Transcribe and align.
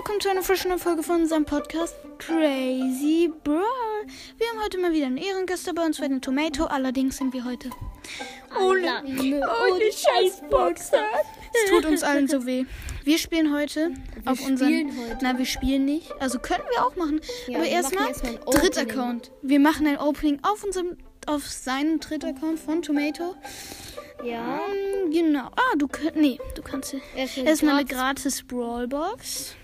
willkommen 0.00 0.20
zu 0.22 0.30
einer 0.30 0.42
frischen 0.42 0.78
Folge 0.78 1.02
von 1.02 1.20
unserem 1.20 1.44
Podcast 1.44 1.94
Crazy 2.16 3.30
Brawl. 3.44 3.60
Wir 4.38 4.46
haben 4.48 4.64
heute 4.64 4.78
mal 4.78 4.94
wieder 4.94 5.04
einen 5.04 5.18
Ehrengast 5.18 5.66
dabei, 5.66 5.84
und 5.84 5.94
zwar 5.94 6.08
den 6.08 6.22
Tomato. 6.22 6.64
Allerdings 6.64 7.18
sind 7.18 7.34
wir 7.34 7.44
heute 7.44 7.68
ohne, 8.58 9.02
ohne 9.04 9.92
Scheißboxer. 9.92 11.04
Es 11.52 11.70
tut 11.70 11.84
uns 11.84 12.02
allen 12.02 12.28
so 12.28 12.46
weh. 12.46 12.64
Wir 13.04 13.18
spielen 13.18 13.52
heute 13.54 13.90
Wir 14.22 14.32
auf 14.32 14.40
unseren. 14.40 14.68
spielen 14.70 14.96
heute. 14.96 15.18
Na, 15.20 15.36
wir 15.36 15.44
spielen 15.44 15.84
nicht. 15.84 16.10
Also 16.18 16.38
können 16.38 16.64
wir 16.74 16.86
auch 16.86 16.96
machen. 16.96 17.20
Ja, 17.46 17.58
aber 17.58 17.66
erstmal 17.66 18.06
ein 18.06 18.38
Dritt-Account. 18.50 19.30
Wir 19.42 19.60
machen 19.60 19.86
ein 19.86 19.98
Opening 19.98 20.38
auf 20.40 20.64
unserem, 20.64 20.96
auf 21.26 21.46
seinem 21.46 22.00
Dritt-Account 22.00 22.58
von 22.58 22.80
Tomato. 22.80 23.34
Ja. 24.24 24.60
Ähm, 24.66 25.10
genau. 25.10 25.50
Ah, 25.56 25.76
du. 25.76 25.88
Nee, 26.14 26.38
du 26.54 26.62
kannst. 26.62 26.96
Erstmal 27.14 27.74
eine 27.80 27.84
gratis 27.84 28.42
Brawlbox. 28.42 29.56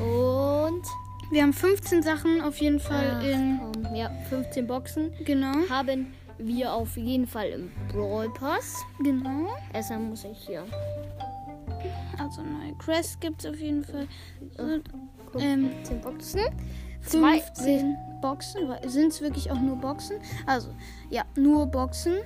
Und. 0.00 0.82
Wir 1.30 1.42
haben 1.42 1.52
15 1.52 2.02
Sachen 2.04 2.40
auf 2.40 2.58
jeden 2.58 2.78
Fall 2.78 3.16
Ach, 3.18 3.24
in. 3.24 3.58
komm, 3.82 3.94
ja, 3.96 4.10
15 4.28 4.64
Boxen 4.66 5.12
Genau, 5.24 5.54
haben 5.68 6.14
wir 6.38 6.72
auf 6.72 6.96
jeden 6.96 7.26
Fall 7.26 7.48
im 7.48 7.72
Brawl 7.92 8.28
Pass. 8.30 8.76
genau. 9.02 9.48
Erstmal 9.72 9.98
muss 10.00 10.24
ich 10.24 10.38
hier. 10.46 10.64
Also 12.18 12.42
neue 12.42 12.74
Crest 12.78 13.20
gibt 13.20 13.44
es 13.44 13.50
auf 13.50 13.58
jeden 13.58 13.82
Fall. 13.84 14.06
So, 14.56 14.64
Guck, 15.32 15.42
ähm, 15.42 15.70
10 15.82 16.00
Boxen. 16.00 16.40
Zwei. 17.02 17.40
15 17.40 17.96
Boxen. 18.22 18.60
Sind 18.86 19.08
es 19.08 19.20
wirklich 19.20 19.50
auch 19.50 19.60
nur 19.60 19.76
Boxen? 19.76 20.18
Also, 20.46 20.68
ja, 21.10 21.24
nur 21.36 21.66
Boxen. 21.66 22.18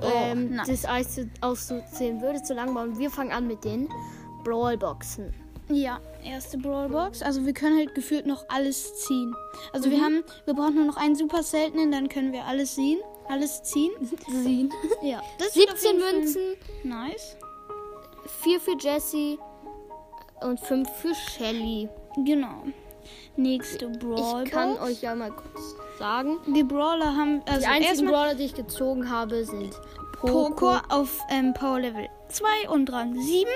ähm, 0.00 0.48
Oh, 0.50 0.54
na. 0.56 0.62
das 0.64 0.84
Eis 0.86 1.20
auszuzählen 1.40 2.20
würde 2.20 2.40
zu 2.42 2.54
lang 2.54 2.72
bauen. 2.72 2.96
Wir 2.98 3.10
fangen 3.10 3.32
an 3.32 3.46
mit 3.48 3.64
den 3.64 3.88
Brawl 4.44 4.76
Boxen. 4.78 5.32
Ja, 5.68 5.98
erste 6.22 6.58
Brawlbox. 6.58 7.22
Also 7.22 7.46
wir 7.46 7.54
können 7.54 7.78
halt 7.78 7.94
gefühlt 7.94 8.26
noch 8.26 8.44
alles 8.48 8.96
ziehen. 9.06 9.34
Also 9.72 9.88
Mhm. 9.88 9.92
wir 9.92 10.00
haben, 10.02 10.24
wir 10.44 10.54
brauchen 10.54 10.74
nur 10.74 10.84
noch 10.84 10.96
einen 10.96 11.14
super 11.16 11.42
seltenen, 11.42 11.90
dann 11.92 12.08
können 12.08 12.32
wir 12.32 12.44
alles 12.44 12.74
ziehen. 12.74 12.98
Alles 13.28 13.62
ziehen. 13.62 13.92
Ziehen. 14.42 14.70
Ja. 15.02 15.22
Das 15.38 15.56
wird 15.56 15.72
auf 15.72 15.78
17 15.78 15.96
jeden 15.96 16.02
Fall 16.02 16.20
Münzen, 16.20 16.42
Nice. 16.82 17.36
4 18.42 18.60
für 18.60 18.76
Jessie 18.78 19.38
und 20.42 20.60
5 20.60 20.88
für 20.90 21.14
Shelly. 21.14 21.88
Genau. 22.24 22.64
Nächste 23.36 23.88
Brawlbox. 23.88 24.44
Ich 24.44 24.50
kann 24.50 24.78
euch 24.78 25.00
ja 25.02 25.14
mal 25.14 25.30
kurz 25.30 25.74
sagen. 25.98 26.38
Die 26.46 26.62
Brawler 26.62 27.16
haben, 27.16 27.42
also 27.46 27.60
Die 27.60 27.66
einzigen 27.66 28.06
Brawler, 28.10 28.34
die 28.34 28.44
ich 28.44 28.54
gezogen 28.54 29.08
habe, 29.10 29.44
sind 29.44 29.74
Poco 30.20 30.74
auf 30.90 31.18
ähm, 31.30 31.52
Power 31.54 31.80
Level 31.80 32.08
2 32.34 32.68
und 32.68 32.92
Rang 32.92 33.14
7. 33.14 33.48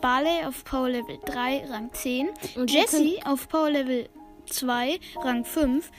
Barley 0.00 0.44
auf 0.44 0.64
Power 0.64 0.88
Level 0.88 1.18
3, 1.24 1.66
Rang 1.70 1.92
10. 1.92 2.30
Und 2.56 2.72
ihr 2.72 2.80
Jessie 2.80 3.20
auf 3.24 3.48
Power 3.48 3.70
Level 3.70 4.08
2, 4.46 4.98
Rang 5.22 5.44
5. 5.44 5.90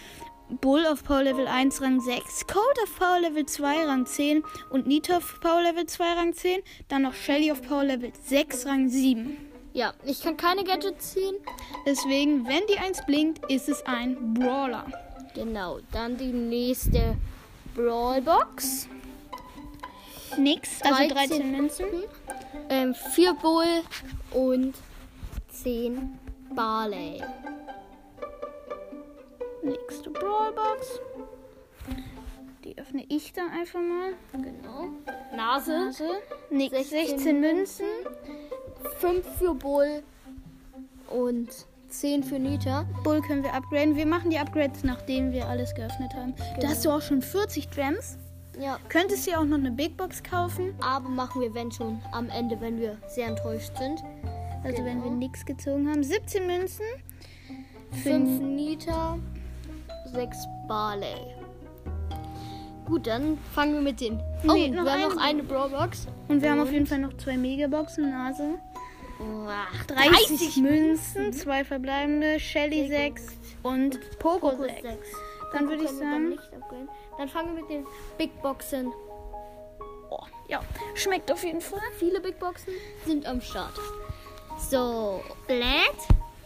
Bull 0.61 0.85
auf 0.85 1.03
Power 1.05 1.23
Level 1.23 1.47
1, 1.47 1.81
Rang 1.81 2.01
6. 2.01 2.47
Cold 2.47 2.77
auf 2.83 2.99
Power 2.99 3.21
Level 3.21 3.45
2, 3.45 3.85
Rang 3.85 4.05
10. 4.05 4.43
Und 4.69 4.85
Nita 4.85 5.17
auf 5.17 5.39
Power 5.39 5.61
Level 5.61 5.85
2, 5.85 6.13
Rang 6.13 6.33
10. 6.33 6.61
Dann 6.89 7.03
noch 7.03 7.13
Shelly 7.13 7.53
auf 7.53 7.61
Power 7.61 7.85
Level 7.85 8.11
6, 8.25 8.65
Rang 8.65 8.89
7. 8.89 9.37
Ja, 9.71 9.93
ich 10.03 10.21
kann 10.21 10.35
keine 10.35 10.65
Gadgets 10.65 11.13
ziehen. 11.13 11.35
Deswegen, 11.85 12.45
wenn 12.47 12.67
die 12.67 12.79
1 12.79 13.05
blinkt, 13.05 13.49
ist 13.49 13.69
es 13.69 13.85
ein 13.85 14.33
Brawler. 14.33 14.85
Genau, 15.35 15.79
dann 15.93 16.17
die 16.17 16.33
nächste 16.33 17.15
Brawlbox. 17.75 18.89
Nix, 20.37 20.81
also 20.81 20.95
13, 20.95 21.09
13 21.13 21.51
Münzen. 21.51 21.85
Ähm, 22.69 22.93
4 22.93 23.33
Bull 23.35 23.65
und 24.31 24.75
10 25.51 26.19
Barley. 26.55 27.21
Nächste 29.63 30.09
Brawlbox. 30.09 30.99
Die 32.63 32.77
öffne 32.77 33.03
ich 33.09 33.33
dann 33.33 33.49
einfach 33.49 33.79
mal. 33.79 34.13
Genau. 34.33 34.89
Nase. 35.35 35.85
Nase. 35.85 36.07
Nix, 36.49 36.75
16 36.77 37.07
16 37.17 37.39
Münzen. 37.39 37.85
5 38.99 39.25
für 39.37 39.53
Bull 39.53 40.03
und 41.09 41.49
10 41.89 42.23
für 42.23 42.39
Nita. 42.39 42.85
Bull 43.03 43.21
können 43.21 43.43
wir 43.43 43.53
upgraden. 43.53 43.95
Wir 43.95 44.05
machen 44.05 44.29
die 44.29 44.37
Upgrades, 44.37 44.83
nachdem 44.83 45.31
wir 45.31 45.47
alles 45.47 45.73
geöffnet 45.73 46.13
haben. 46.13 46.33
Da 46.59 46.69
hast 46.69 46.85
du 46.85 46.91
auch 46.91 47.01
schon 47.01 47.21
40 47.21 47.69
Gems. 47.71 48.17
Ja, 48.59 48.77
Könntest 48.89 49.25
dir 49.25 49.39
auch 49.39 49.45
noch 49.45 49.57
eine 49.57 49.71
Big 49.71 49.95
Box 49.95 50.21
kaufen. 50.21 50.73
aber 50.81 51.07
machen 51.07 51.41
wir, 51.41 51.53
wenn 51.53 51.71
schon, 51.71 52.01
am 52.11 52.29
Ende, 52.29 52.59
wenn 52.59 52.79
wir 52.79 52.97
sehr 53.07 53.27
enttäuscht 53.27 53.71
sind. 53.77 54.03
Also 54.63 54.83
wenn 54.83 55.01
wir 55.03 55.11
nichts 55.11 55.45
gezogen 55.45 55.89
haben. 55.89 56.03
17 56.03 56.45
Münzen. 56.45 56.85
5 58.03 58.41
Nita, 58.41 59.17
6 60.13 60.37
Barley. 60.67 61.15
Gut, 62.85 63.07
dann 63.07 63.37
fangen 63.53 63.75
wir 63.75 63.81
mit 63.81 64.01
den. 64.01 64.19
Oh, 64.47 64.53
Nee, 64.53 64.71
wir 64.71 64.83
haben 64.83 65.01
noch 65.01 65.17
eine 65.17 65.43
Brawlbox. 65.43 66.07
Und 66.27 66.41
wir 66.41 66.51
haben 66.51 66.59
auf 66.59 66.71
jeden 66.71 66.85
Fall 66.87 66.99
noch 66.99 67.15
zwei 67.17 67.37
Megaboxen. 67.37 68.09
Nase. 68.09 68.59
Ach, 69.47 69.85
30, 69.85 70.57
Münzen. 70.57 71.31
Zwei 71.33 71.63
verbleibende. 71.63 72.39
Shelly 72.39 72.87
6 72.87 73.27
und 73.63 73.99
Poco 74.19 74.51
6. 74.57 74.83
Dann 75.53 75.69
würde 75.69 75.83
ich 75.83 75.89
können 75.89 75.99
dann 75.99 76.37
sagen, 76.37 76.61
upgraden. 76.61 76.89
Dann 77.17 77.29
fangen 77.29 77.55
wir 77.55 77.61
mit 77.61 77.69
den 77.69 77.85
Big 78.17 78.41
Boxen. 78.41 78.91
oh, 80.09 80.23
ja, 80.47 80.61
schmeckt 80.95 81.31
auf 81.31 81.43
jeden 81.43 81.61
Fall. 81.61 81.81
Viele 81.97 82.19
Big 82.21 82.39
Boxen 82.39 82.73
sind 83.05 83.25
am 83.25 83.41
Start. 83.41 83.73
So, 84.69 85.23
Blatt 85.47 85.95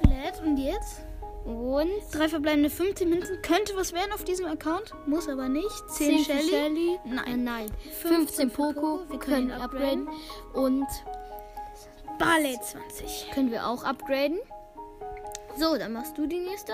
Lädt 0.08 0.42
und 0.44 0.58
jetzt? 0.58 1.02
und 1.46 1.90
Drei 2.12 2.30
verbleibende 2.30 2.70
15 2.70 3.10
Münzen. 3.10 3.42
Könnte 3.42 3.76
was 3.76 3.92
werden 3.94 4.14
auf 4.14 4.24
diesem 4.24 4.46
Account. 4.46 4.94
Muss 5.06 5.28
aber 5.28 5.50
nicht. 5.50 5.90
10 5.90 6.18
10 6.18 6.20
für 6.20 6.24
Shelly. 6.26 6.50
Shelly. 6.50 7.00
Nein. 7.06 7.28
Äh, 7.28 7.38
nein. 7.38 7.72
15 8.02 8.10
15 8.12 8.50
für 8.50 8.56
Poco. 8.56 8.74
Poco. 8.74 9.10
Wir 9.10 9.20
können 9.20 9.50
ihn 9.50 9.52
upgraden. 9.52 10.08
Und 10.54 10.88
Barley 12.18 12.58
20. 12.62 13.32
können 13.34 13.52
wir 13.52 13.68
auch 13.68 13.84
upgraden. 13.84 14.40
So, 15.58 15.78
dann 15.78 15.94
machst 15.94 16.18
du 16.18 16.26
die 16.26 16.40
nächste. 16.40 16.74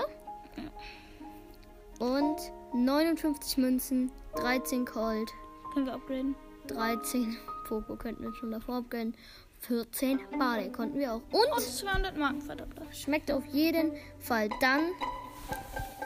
Und 2.00 2.36
59 2.74 3.56
Münzen, 3.58 4.10
13 4.36 4.84
Cold, 4.84 5.30
Können 5.72 5.86
wir 5.86 5.94
upgraden. 5.94 6.34
13 6.66 7.36
Poco 7.68 7.94
könnten 7.96 8.24
wir 8.24 8.34
schon 8.34 8.50
davor 8.50 8.78
upgraden. 8.78 9.14
14 9.60 10.18
Barley 10.38 10.70
konnten 10.72 10.98
wir 10.98 11.12
auch. 11.12 11.20
Und 11.30 11.52
Und 11.52 11.60
200 11.60 12.16
Marken 12.16 12.40
verdoppelt. 12.40 12.94
schmeckt 12.96 13.30
auf 13.30 13.44
jeden 13.46 13.92
Fall 14.18 14.48
dann. 14.60 14.80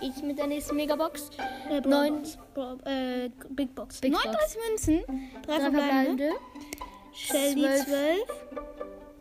Ich 0.03 0.23
mit 0.23 0.39
der 0.39 0.49
nächsten 0.49 0.75
Megabox. 0.77 1.31
Äh, 1.71 1.81
Neun- 1.83 2.17
Box. 2.23 2.39
Bra 2.55 2.77
äh, 2.85 3.31
Big 3.51 3.75
Box. 3.75 4.01
Big 4.01 4.13
39 4.13 4.59
Münzen. 4.69 5.05
Drei 5.47 5.57
Drei 5.59 5.61
verbleibende. 5.61 6.31
verbleibende. 6.31 6.31
Shelly 7.13 7.63
Zwölf. 7.63 7.85
12. 7.87 8.21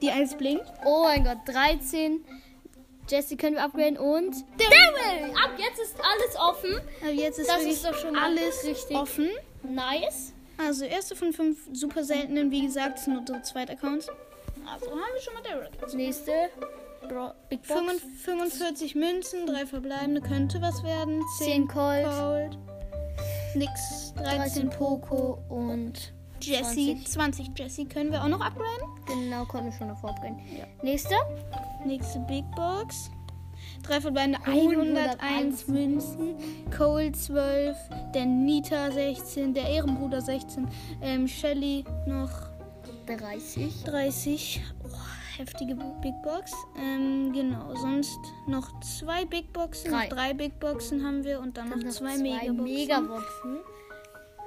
Die 0.01 0.09
1 0.11 0.35
blinkt. 0.35 0.65
Oh 0.85 1.03
mein 1.03 1.23
Gott, 1.23 1.37
13. 1.45 2.25
Jesse 3.09 3.35
können 3.37 3.55
wir 3.55 3.63
upgraden 3.63 3.97
und 3.97 4.33
Daryl! 4.57 5.31
Ab 5.43 5.51
jetzt 5.57 5.79
ist 5.79 5.95
alles 5.99 6.35
offen. 6.39 6.81
Aber 7.01 7.11
jetzt 7.11 7.39
ist 7.39 7.49
Das 7.49 7.63
ist 7.63 7.85
doch 7.85 7.95
schon 7.95 8.15
alles 8.15 8.63
richtig. 8.63 8.95
offen. 8.95 9.29
Nice. 9.63 10.33
Also 10.57 10.85
erste 10.85 11.15
von 11.15 11.33
fünf 11.33 11.57
super 11.73 12.03
seltenen. 12.03 12.51
Wie 12.51 12.61
gesagt, 12.65 12.99
sind 12.99 13.17
unsere 13.17 13.41
zweite 13.41 13.73
Accounts. 13.73 14.07
Also 14.71 14.91
haben 14.91 14.99
wir 15.13 15.21
schon 15.21 15.33
mal 15.33 15.43
Daryl. 15.43 15.69
Nächste 15.95 16.31
Bra 17.09 17.35
Big 17.49 17.67
Box. 17.67 17.81
45 18.23 18.95
Münzen, 18.95 19.45
drei 19.45 19.65
verbleibende, 19.65 20.21
könnte 20.21 20.61
was 20.61 20.83
werden. 20.83 21.21
10 21.39 21.67
Cold, 21.67 22.05
Cold. 22.05 22.57
Nix. 23.55 24.13
13, 24.15 24.69
13 24.69 24.69
Poco. 24.69 25.05
Poco 25.07 25.43
und 25.49 26.13
Jessie. 26.45 26.95
20. 27.03 27.07
20 27.07 27.59
Jessie 27.59 27.85
können 27.85 28.11
wir 28.11 28.23
auch 28.23 28.27
noch 28.27 28.41
upgraden. 28.41 28.87
Genau, 29.05 29.45
konnten 29.45 29.67
wir 29.67 29.77
schon 29.77 29.87
davor 29.89 30.11
upgraden. 30.11 30.39
Nächste. 30.81 31.15
Nächste 31.85 32.19
Big 32.19 32.43
Box. 32.55 33.09
Drei 33.83 33.99
verbleibende 33.99 34.39
101 34.45 35.19
101 35.19 35.67
Münzen. 35.67 36.35
Cole 36.75 37.11
12. 37.11 37.75
Der 38.13 38.25
Nita 38.25 38.91
16. 38.91 39.53
Der 39.53 39.67
Ehrenbruder 39.69 40.21
16. 40.21 40.67
Ähm, 41.01 41.27
Shelly 41.27 41.83
noch 42.07 42.29
30. 43.07 43.83
30. 43.83 44.61
Oh, 44.85 44.87
heftige 45.37 45.75
Big 46.01 46.13
Box. 46.23 46.53
Ähm, 46.77 47.31
genau. 47.33 47.75
Sonst 47.75 48.19
noch 48.47 48.79
zwei 48.81 49.25
Big 49.25 49.51
Boxen. 49.51 49.91
Drei. 49.91 50.07
Noch 50.07 50.15
drei 50.15 50.33
Big 50.33 50.59
Boxen 50.59 51.05
haben 51.05 51.23
wir 51.23 51.39
und 51.39 51.57
dann 51.57 51.69
noch 51.69 51.77
Noch 51.77 51.89
zwei, 51.89 52.17
Megaboxen. 52.17 52.63
Megaboxen. 52.63 53.57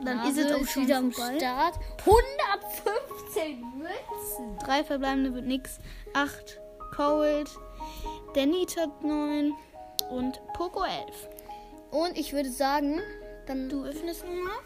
Dann 0.02 0.18
Nase 0.18 0.40
ist 0.42 0.50
es 0.50 0.56
auch 0.56 0.66
schon 0.66 0.82
wieder 0.84 0.98
am 0.98 1.12
vorbei. 1.12 1.38
Start. 1.38 1.74
115 2.00 3.60
Münzen. 3.78 4.58
Drei 4.64 4.84
verbleibende 4.84 5.34
wird 5.34 5.46
nix. 5.46 5.78
Acht 6.12 6.60
Cold. 6.94 7.50
Der 8.34 8.46
Nita 8.46 8.86
9. 9.02 9.52
Und 10.10 10.40
Poco 10.54 10.82
11. 10.84 11.28
Und 11.90 12.16
ich 12.16 12.32
würde 12.32 12.50
sagen, 12.50 13.00
dann 13.46 13.68
Du 13.68 13.84
öffnest 13.84 14.24
nochmal. 14.24 14.58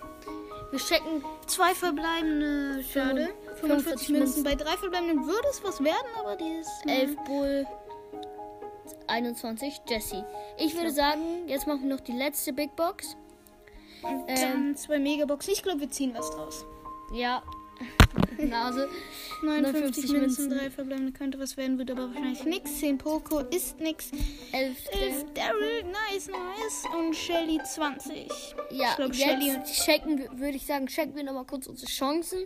wir 0.71 0.79
checken 0.79 1.25
Zwei 1.47 1.75
verbleibende, 1.75 2.83
schade. 2.83 3.29
45 3.61 3.61
45 3.61 4.09
Münzen. 4.11 4.45
Bei 4.45 4.55
drei 4.55 4.77
verbleibenden 4.77 5.27
würde 5.27 5.49
es 5.51 5.63
was 5.63 5.83
werden, 5.83 6.07
aber 6.19 6.37
dieses. 6.37 6.69
11 6.87 7.17
Bull 7.27 7.67
21 9.07 9.83
Jesse. 9.89 10.25
Ich 10.57 10.75
würde 10.75 10.91
sagen, 10.91 11.47
jetzt 11.47 11.67
machen 11.67 11.83
wir 11.83 11.95
noch 11.97 12.01
die 12.01 12.13
letzte 12.13 12.53
Big 12.53 12.75
Box. 12.77 13.17
Und 14.03 14.25
Ähm. 14.29 14.37
dann 14.41 14.77
zwei 14.77 14.99
Megaboxen. 14.99 15.53
Ich 15.53 15.63
glaube, 15.63 15.81
wir 15.81 15.91
ziehen 15.91 16.13
was 16.15 16.31
draus. 16.31 16.65
Ja. 17.13 17.43
Nase. 18.39 18.89
59 19.43 20.11
59 20.11 20.13
Münzen, 20.13 20.21
Münzen. 20.49 20.59
3 20.59 20.71
verbleibende 20.71 21.13
könnte 21.13 21.39
was 21.39 21.57
werden, 21.57 21.79
wird 21.79 21.91
aber 21.91 22.09
wahrscheinlich 22.09 22.45
nix. 22.45 22.79
10 22.79 22.99
Poco 22.99 23.39
ist 23.39 23.81
nix. 23.81 24.11
11. 24.53 24.77
11 24.93 25.25
Daryl, 25.35 25.85
nice, 25.85 26.29
nice. 26.29 26.85
Und 26.99 27.15
Shelly 27.17 27.59
20. 27.63 28.29
Ja, 28.71 28.91
Ich 28.91 28.97
glaub, 28.97 29.15
Shelly 29.15 29.47
jetzt 29.47 29.85
checken, 29.85 30.27
würde 30.39 30.57
ich 30.57 30.67
sagen, 30.67 30.87
checken 30.89 31.17
wir 31.17 31.25
nochmal 31.25 31.47
kurz 31.47 31.67
unsere 31.69 31.91
Chancen 31.91 32.41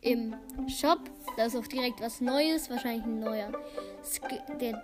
im 0.00 0.34
Shop. 0.68 1.00
Da 1.36 1.46
ist 1.46 1.56
auch 1.56 1.66
direkt 1.66 2.00
was 2.00 2.20
Neues, 2.22 2.70
wahrscheinlich 2.70 3.04
ein 3.04 3.20
neuer. 3.20 3.52
Sk 4.02 4.22
der 4.58 4.82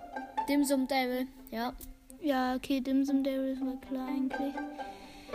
Dimsum 0.49 0.87
Devil, 0.87 1.27
ja. 1.51 1.73
Ja, 2.21 2.55
okay, 2.57 2.81
Dimsum 2.81 3.23
Daryl 3.25 3.59
war 3.61 3.81
klar 3.81 4.09
eigentlich. 4.09 4.55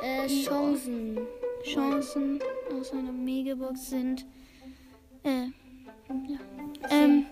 Äh. 0.01 0.27
Chancen. 0.27 1.19
Chancen 1.63 2.39
aus 2.79 2.91
einer 2.91 3.11
Megabox 3.11 3.89
sind. 3.89 4.25
Äh. 5.23 5.45
Ja. 6.27 6.39
Ähm. 6.89 7.25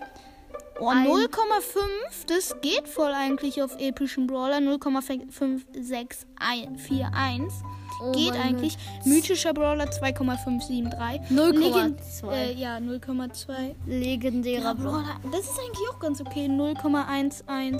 Oh, 0.80 0.86
Ein- 0.88 1.06
0,5, 1.08 2.24
das 2.28 2.60
geht 2.60 2.86
voll 2.88 3.10
eigentlich 3.12 3.60
auf 3.62 3.76
epischen 3.80 4.28
Brawler. 4.28 4.58
0,5641 4.58 7.52
Oh 8.00 8.12
geht 8.12 8.32
eigentlich. 8.32 8.76
Mythischer 9.04 9.52
Brawler 9.54 9.90
2,573. 9.90 11.36
0,2. 11.36 12.30
Äh, 12.32 12.52
ja, 12.54 12.76
0,2. 12.78 13.74
Legendärer. 13.86 14.74
Brawler, 14.74 15.16
das 15.32 15.40
ist 15.42 15.58
eigentlich 15.58 15.88
auch 15.92 15.98
ganz 15.98 16.20
okay. 16.20 16.48
0,113. 16.48 17.78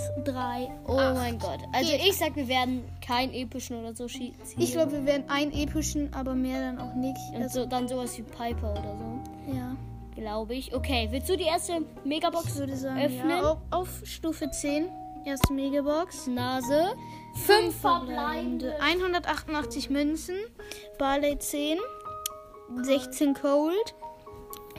Oh 0.87 0.97
mein 1.15 1.38
Gott. 1.38 1.61
Also 1.73 1.91
Geht. 1.93 2.00
ich 2.09 2.17
sag, 2.17 2.37
wir 2.37 2.49
werden 2.49 2.82
keinen 3.05 3.32
epischen 3.32 3.76
oder 3.81 3.94
so 3.94 4.09
schießen. 4.09 4.35
Ich 4.56 4.73
glaube, 4.73 4.93
wir 4.93 5.05
werden 5.06 5.25
einen 5.29 5.53
epischen, 5.53 6.12
aber 6.15 6.35
mehr 6.35 6.61
dann 6.61 6.79
auch 6.79 6.94
nicht. 6.94 7.17
Und 7.35 7.43
Also, 7.43 7.62
so, 7.62 7.67
dann 7.67 7.88
sowas 7.88 8.17
wie 8.19 8.23
Piper 8.23 8.73
oder 8.73 8.97
so. 8.97 9.55
ja. 9.56 9.76
Glaube 10.17 10.55
ich. 10.56 10.75
Okay, 10.75 11.06
willst 11.12 11.29
du 11.29 11.37
die 11.37 11.44
erste 11.44 11.75
Megabox 12.05 12.47
Ich 12.55 12.56
würde 12.56 12.76
sagen, 12.76 13.00
öffnen? 13.00 13.31
ja, 13.31 13.50
auf, 13.53 13.59
auf 13.71 13.88
Stufe 14.05 14.50
10. 14.50 14.88
Erste 15.28 15.52
Megabox. 15.52 16.26
Nase. 16.26 16.96
Fünf 17.34 17.82
verbleibende. 17.82 18.80
188 18.80 19.90
Münzen. 19.90 20.38
Barley 20.98 21.38
10. 21.38 21.78
16 22.80 23.34
Cold. 23.34 23.94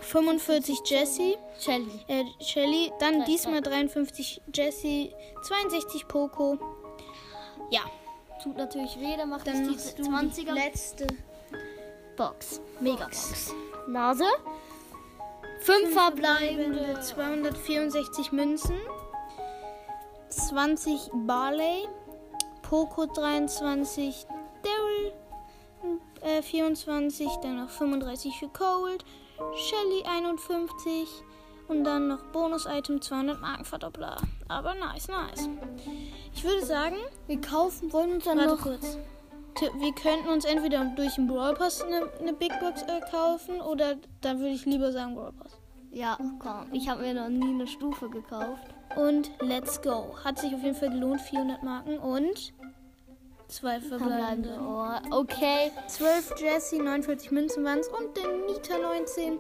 45 0.01 0.79
Jessie. 0.85 1.37
Shelly. 1.59 2.03
Äh, 2.07 2.23
Shelly. 2.43 2.91
Dann 2.99 3.25
diesmal 3.25 3.61
53 3.61 4.41
Jessie. 4.51 5.13
62 5.43 6.07
Poco. 6.07 6.57
Ja. 7.69 7.81
Tut 8.41 8.57
natürlich 8.57 8.99
weh, 8.99 9.17
dann 9.17 9.29
macht 9.29 9.45
Dann 9.45 9.61
es 9.61 9.69
machst 9.69 9.99
die 9.99 10.01
du 10.01 10.09
20er 10.09 10.31
die 10.33 10.59
letzte 10.59 11.07
Box. 12.17 12.59
Megabox. 12.79 13.53
Nase. 13.87 14.25
Fünf 15.61 15.93
verbleibende. 15.93 16.99
264 17.01 18.31
Münzen. 18.31 18.79
20 20.29 21.11
Barley. 21.25 21.87
Poco 22.61 23.05
23. 23.05 24.25
Daryl 24.63 25.13
äh, 26.21 26.41
24. 26.41 27.27
Dann 27.41 27.57
noch 27.57 27.69
35 27.69 28.37
für 28.39 28.49
Cold. 28.49 29.03
Shelly 29.55 30.03
51. 30.05 31.07
Und 31.67 31.83
dann 31.83 32.07
noch 32.07 32.21
Bonus-Item 32.31 32.99
200 33.01 33.39
Markenverdoppler. 33.39 34.17
Aber 34.47 34.73
nice, 34.73 35.07
nice. 35.07 35.47
Ich 36.33 36.43
würde 36.43 36.65
sagen, 36.65 36.95
Wir 37.27 37.39
kaufen, 37.39 37.93
wollen 37.93 38.13
uns 38.13 38.25
dann 38.25 38.39
warte 38.39 38.55
noch. 38.55 38.61
kurz. 38.61 38.97
Wir 39.77 39.93
könnten 39.93 40.29
uns 40.29 40.45
entweder 40.45 40.83
durch 40.95 41.15
den 41.15 41.27
Brawl 41.27 41.53
Pass 41.53 41.81
eine, 41.83 42.09
eine 42.19 42.33
Big 42.33 42.51
Box 42.59 42.81
äh, 42.83 43.01
kaufen 43.11 43.61
oder 43.61 43.95
dann 44.21 44.39
würde 44.39 44.53
ich 44.53 44.65
lieber 44.65 44.91
sagen 44.91 45.13
Brawl 45.15 45.31
Pass. 45.33 45.57
Ja, 45.91 46.17
komm. 46.39 46.71
Ich 46.71 46.87
habe 46.89 47.01
mir 47.01 47.13
noch 47.13 47.29
nie 47.29 47.53
eine 47.53 47.67
Stufe 47.67 48.09
gekauft. 48.09 48.63
Und 48.95 49.31
let's 49.41 49.81
go. 49.81 50.15
Hat 50.24 50.39
sich 50.39 50.53
auf 50.53 50.63
jeden 50.63 50.75
Fall 50.75 50.89
gelohnt. 50.89 51.21
400 51.21 51.63
Marken 51.63 51.97
und 52.00 52.53
zwei 53.47 53.80
verbleibende. 53.80 54.59
Oh, 54.62 54.88
okay. 55.12 55.71
12 55.88 56.36
Jesse, 56.39 56.81
49 56.81 57.31
Münzen 57.31 57.63
waren 57.63 57.80
es 57.80 57.88
und 57.88 58.15
der 58.15 58.27
Nita 58.47 58.77
19. 58.77 59.39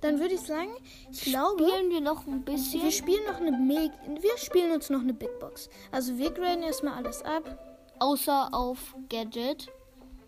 Dann 0.00 0.18
würde 0.18 0.34
ich 0.34 0.40
sagen, 0.40 0.70
ich 1.12 1.22
glaube, 1.24 1.62
Spielen 1.68 1.90
wir 1.90 2.00
noch 2.00 2.26
ein 2.26 2.42
bisschen. 2.42 2.82
wir 2.82 2.90
spielen 2.90 3.22
noch 3.26 3.38
eine 3.38 3.52
Meg 3.52 3.90
wir 4.20 4.38
spielen 4.38 4.72
uns 4.72 4.88
noch 4.88 5.00
eine 5.00 5.12
Big 5.12 5.38
Box. 5.40 5.68
Also 5.92 6.16
wir 6.16 6.30
graden 6.30 6.62
erstmal 6.62 6.94
alles 6.94 7.22
ab. 7.22 7.42
Außer 7.98 8.48
auf 8.52 8.94
Gadget. 9.10 9.68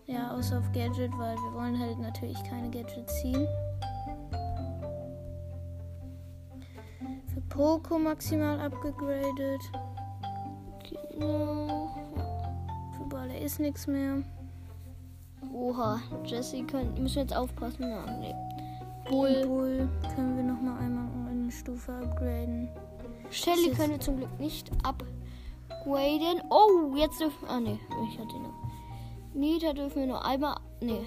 Ja, 0.05 0.31
außer 0.35 0.59
auf 0.59 0.71
Gadget, 0.73 1.11
weil 1.17 1.35
wir 1.37 1.53
wollen 1.53 1.79
halt 1.79 1.97
natürlich 1.97 2.37
keine 2.43 2.69
Gadgets 2.69 3.19
ziehen. 3.21 3.47
Poco 7.53 7.99
maximal 7.99 8.59
abgegradet. 8.59 9.61
Genau. 10.89 11.87
Für 12.97 13.03
Baller 13.05 13.37
ist 13.37 13.59
nichts 13.59 13.85
mehr. 13.85 14.23
Oha, 15.53 16.01
Jesse 16.25 16.63
können. 16.63 16.95
Müssen 16.99 17.17
wir 17.17 17.21
jetzt 17.21 17.35
aufpassen. 17.35 17.83
Ja, 17.83 18.05
nee. 18.19 18.33
Bull. 19.07 19.45
Bull. 19.45 19.87
Können 20.15 20.35
wir 20.35 20.43
nochmal 20.43 20.79
einmal 20.79 21.05
um 21.13 21.27
eine 21.27 21.51
Stufe 21.51 21.93
upgraden. 21.93 22.69
Shelly 23.29 23.69
können 23.71 23.91
wir 23.91 23.99
zum 23.99 24.17
Glück 24.17 24.39
nicht 24.39 24.71
upgraden. 24.81 26.41
Oh, 26.49 26.95
jetzt 26.95 27.19
dürfen. 27.19 27.47
Ah, 27.47 27.59
nee, 27.59 27.79
ich 28.11 28.19
hatte 28.19 28.35
ihn 28.35 28.43
noch. 28.43 28.63
Nita 29.35 29.73
dürfen 29.73 29.99
wir 29.99 30.07
nur 30.07 30.25
einmal. 30.25 30.57
Nee. 30.81 31.05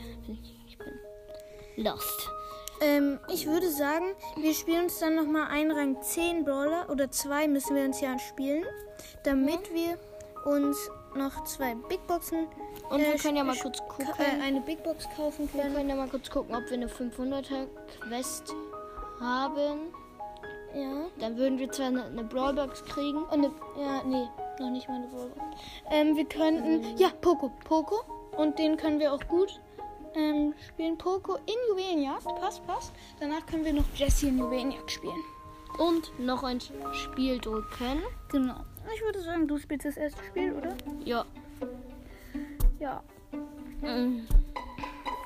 Ich 0.68 0.78
bin 0.78 1.84
lost. 1.84 2.30
Ähm, 2.80 3.18
ich 3.32 3.46
würde 3.46 3.70
sagen, 3.70 4.04
wir 4.36 4.54
spielen 4.54 4.84
uns 4.84 4.98
dann 4.98 5.14
nochmal 5.16 5.48
einen 5.48 5.70
Rang 5.70 6.00
10 6.02 6.44
Brawler 6.44 6.88
oder 6.90 7.10
zwei 7.10 7.48
müssen 7.48 7.74
wir 7.74 7.84
uns 7.84 8.00
ja 8.00 8.18
spielen, 8.18 8.64
damit 9.24 9.72
wir 9.72 9.98
uns 10.44 10.76
noch 11.14 11.44
zwei 11.44 11.74
Big 11.88 12.06
Boxen 12.06 12.46
Und 12.90 13.00
wir 13.00 13.14
äh, 13.14 13.18
können 13.18 13.36
ja 13.36 13.44
mal 13.44 13.56
kurz 13.56 13.78
gucken. 13.88 14.06
Äh, 14.18 14.42
eine 14.42 14.60
Big 14.60 14.82
Box 14.82 15.06
kaufen 15.16 15.48
Wir 15.52 15.62
können. 15.62 15.74
können 15.74 15.88
ja 15.88 15.96
mal 15.96 16.08
kurz 16.08 16.30
gucken, 16.30 16.54
ob 16.54 16.68
wir 16.68 16.74
eine 16.74 16.88
500er 16.88 17.66
Quest 18.00 18.54
haben. 19.20 19.94
Ja. 20.74 21.06
Dann 21.18 21.36
würden 21.36 21.58
wir 21.58 21.70
zwar 21.72 21.86
eine, 21.86 22.04
eine 22.04 22.24
Brawlbox 22.24 22.84
kriegen. 22.84 23.22
Und 23.24 23.32
eine, 23.32 23.50
ja, 23.78 24.02
nee, 24.04 24.28
noch 24.60 24.70
nicht 24.70 24.88
mal 24.88 24.96
eine 24.96 25.06
Brawler. 25.06 25.30
Ähm, 25.90 26.16
wir 26.16 26.26
könnten, 26.26 26.96
ja, 26.98 27.08
Poco, 27.20 27.50
Poco. 27.64 28.02
Und 28.36 28.58
den 28.58 28.76
können 28.76 28.98
wir 28.98 29.12
auch 29.12 29.26
gut 29.28 29.60
ähm, 30.14 30.54
spielen. 30.68 30.96
Poco 30.98 31.36
in 31.36 31.54
Juwelenjagd, 31.70 32.24
passt, 32.40 32.66
passt. 32.66 32.92
Danach 33.20 33.44
können 33.46 33.64
wir 33.64 33.72
noch 33.72 33.84
Jessie 33.94 34.28
in 34.28 34.38
Juwelenjagd 34.38 34.90
spielen. 34.90 35.22
Und 35.78 36.18
noch 36.18 36.42
ein 36.42 36.60
Spiel 36.92 37.38
drücken. 37.38 38.02
Genau. 38.30 38.64
Ich 38.94 39.02
würde 39.02 39.20
sagen, 39.20 39.46
du 39.46 39.58
spielst 39.58 39.86
das 39.86 39.96
erste 39.96 40.24
Spiel, 40.24 40.52
oder? 40.52 40.74
Ja. 41.04 41.24
Ja. 42.78 43.02
Mm. 43.82 44.26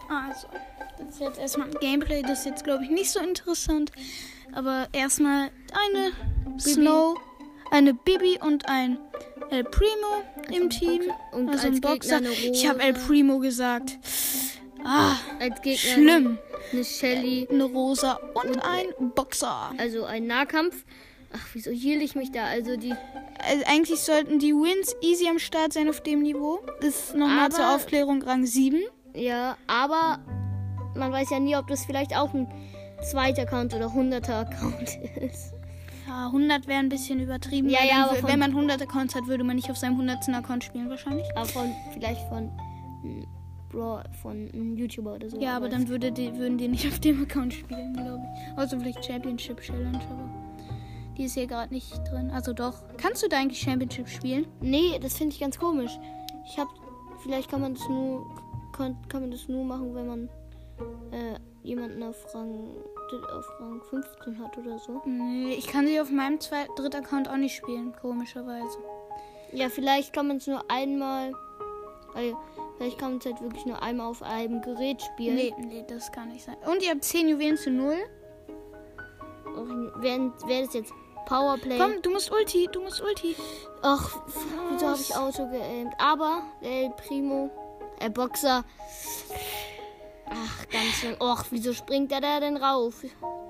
Also, 0.09 0.49
das 0.99 1.09
ist 1.11 1.21
jetzt 1.21 1.39
erstmal 1.39 1.69
ein 1.69 1.75
Gameplay. 1.81 2.23
Das 2.23 2.41
ist 2.41 2.47
jetzt, 2.47 2.65
glaube 2.65 2.85
ich, 2.85 2.91
nicht 2.91 3.11
so 3.11 3.21
interessant. 3.21 3.93
Aber 4.53 4.89
erstmal 4.93 5.51
eine 5.73 6.13
Snow, 6.59 7.17
eine 7.71 7.95
Bibi 7.95 8.39
und 8.43 8.69
ein 8.69 8.99
El 9.51 9.65
Primo 9.65 10.25
im 10.53 10.71
Team. 10.71 11.03
Und 11.33 11.49
also 11.49 11.67
als 11.69 11.77
ein 11.77 11.81
Gegner 11.81 11.91
Boxer. 11.91 12.21
Ich 12.53 12.69
habe 12.69 12.81
El. 12.81 12.95
Primo 12.95 13.39
gesagt. 13.39 13.99
Ah, 14.85 15.15
Als 15.41 15.61
Gegner 15.63 15.77
schlimm. 15.79 16.39
eine 16.73 16.85
Shelly. 16.85 17.49
Eine 17.51 17.65
Rosa 17.65 18.19
und 18.35 18.59
ein 18.65 19.11
Boxer. 19.15 19.73
Also 19.79 20.05
ein 20.05 20.27
Nahkampf. 20.27 20.85
Ach, 21.33 21.47
wieso 21.53 21.71
hielt 21.71 22.03
ich 22.03 22.15
mich 22.15 22.33
da? 22.33 22.45
Also 22.45 22.77
die. 22.77 22.93
Also 22.93 23.65
eigentlich 23.67 24.01
sollten 24.01 24.39
die 24.39 24.53
Wins 24.53 24.95
easy 25.01 25.29
am 25.29 25.39
Start 25.39 25.73
sein 25.73 25.89
auf 25.89 26.03
dem 26.03 26.23
Niveau. 26.23 26.61
Das 26.81 26.89
ist 26.89 27.15
nochmal 27.15 27.51
zur 27.51 27.75
Aufklärung 27.75 28.23
Rang 28.23 28.45
7. 28.45 28.81
Ja, 29.15 29.57
aber 29.67 30.19
man 30.95 31.11
weiß 31.13 31.31
ja 31.31 31.39
nie, 31.41 31.57
ob 31.57 31.67
das 31.69 31.85
vielleicht 31.85 32.17
auch 32.17 32.35
ein 32.35 32.49
zweiter 33.11 33.43
Account 33.43 33.73
oder 33.75 33.87
100er 33.87 34.41
Account 34.41 34.83
ist. 35.21 35.53
Ja, 36.07 36.27
100 36.27 36.67
wäre 36.67 36.81
ein 36.81 36.89
bisschen 36.89 37.21
übertrieben. 37.21 37.69
Ja, 37.71 37.85
ja, 37.89 38.09
aber 38.11 38.23
wenn 38.29 38.39
man 38.41 38.51
100 38.51 38.83
Accounts 38.83 39.15
hat, 39.15 39.27
würde 39.27 39.45
man 39.45 39.57
nicht 39.57 39.71
auf 39.71 39.77
seinem 39.77 39.93
100. 39.93 40.29
Account 40.35 40.65
spielen 40.65 40.91
wahrscheinlich. 40.91 41.27
Aber 41.37 41.47
von, 41.47 41.73
vielleicht 41.95 42.29
von. 42.29 42.51
Bro, 43.71 44.01
von 44.21 44.51
einem 44.53 44.77
YouTuber 44.77 45.15
oder 45.15 45.31
so. 45.31 45.39
Ja, 45.39 45.57
aber 45.57 45.67
weiß 45.67 45.73
dann 45.73 45.89
würde 45.89 46.13
die, 46.13 46.37
würden 46.37 46.59
die 46.59 46.69
nicht 46.69 46.87
auf 46.93 46.99
dem 47.01 47.23
Account 47.23 47.55
spielen, 47.55 47.93
glaube 47.95 48.23
ich. 48.25 48.59
Außer 48.59 48.79
vielleicht 48.79 49.05
Championship 49.05 49.61
Challenge, 49.61 50.01
aber 50.11 50.29
die 51.17 51.25
ist 51.25 51.35
hier 51.35 51.47
gerade 51.47 51.73
nicht 51.73 51.93
drin. 52.11 52.31
Also 52.31 52.53
doch. 52.53 52.83
Kannst 52.97 53.23
du 53.23 53.29
da 53.29 53.39
eigentlich 53.39 53.61
Championship 53.61 54.09
spielen? 54.09 54.47
Nee, 54.61 54.99
das 55.01 55.17
finde 55.17 55.35
ich 55.35 55.41
ganz 55.41 55.59
komisch. 55.59 55.99
Ich 56.47 56.59
hab. 56.59 56.69
Vielleicht 57.23 57.51
kann 57.51 57.61
man 57.61 57.75
das 57.75 57.89
nur. 57.89 58.27
Kann, 58.73 58.97
kann 59.09 59.21
man 59.23 59.31
das 59.31 59.47
nur 59.47 59.65
machen, 59.65 59.95
wenn 59.95 60.07
man 60.07 60.29
äh, 61.13 61.39
jemanden 61.63 62.03
auf 62.03 62.17
Rang, 62.35 62.75
auf 63.37 63.45
Rang 63.61 63.83
15 63.91 64.39
hat 64.39 64.57
oder 64.57 64.79
so. 64.79 65.03
Nee, 65.05 65.55
ich 65.55 65.67
kann 65.67 65.87
sie 65.87 66.01
auf 66.01 66.11
meinem 66.11 66.41
zwei, 66.41 66.67
dritten 66.77 67.05
Account 67.05 67.29
auch 67.29 67.37
nicht 67.37 67.55
spielen, 67.55 67.93
komischerweise. 68.01 68.79
Ja, 69.53 69.69
vielleicht 69.69 70.13
kann 70.13 70.29
man 70.29 70.39
es 70.39 70.47
nur 70.47 70.63
einmal. 70.71 71.33
Weil 72.15 72.35
vielleicht 72.81 72.99
kann 72.99 73.11
man 73.11 73.19
es 73.19 73.27
halt 73.27 73.43
wirklich 73.43 73.67
nur 73.67 73.83
einmal 73.83 74.07
auf 74.07 74.23
einem 74.23 74.63
Gerät 74.63 75.03
spielen. 75.03 75.35
Nee, 75.35 75.55
nee, 75.59 75.85
das 75.87 76.11
kann 76.11 76.29
nicht 76.29 76.47
sein. 76.47 76.57
Und 76.67 76.83
ihr 76.83 76.91
habt 76.91 77.05
10 77.05 77.29
Juwelen 77.29 77.59
zu 77.59 77.71
0. 77.71 77.95
Wäre 79.97 80.33
wär 80.47 80.65
das 80.65 80.73
jetzt 80.73 80.93
Powerplay? 81.27 81.77
Komm, 81.77 82.01
du 82.01 82.11
musst 82.11 82.33
Ulti, 82.33 82.71
du 82.73 82.81
musst 82.81 83.03
Ulti. 83.03 83.37
Ach, 83.83 84.19
wieso 84.71 84.87
habe 84.87 84.99
ich 84.99 85.15
Auto 85.15 85.47
geaimt? 85.51 85.93
Aber 85.99 86.43
El 86.63 86.91
Primo, 86.91 87.51
äh, 87.99 88.09
Boxer. 88.09 88.65
Ach, 90.31 90.69
ganz 90.71 90.87
schön. 91.01 91.17
Och, 91.21 91.45
wieso 91.51 91.75
springt 91.75 92.11
er 92.13 92.23
da 92.23 92.41
denn 92.41 92.57
rauf? 92.57 93.05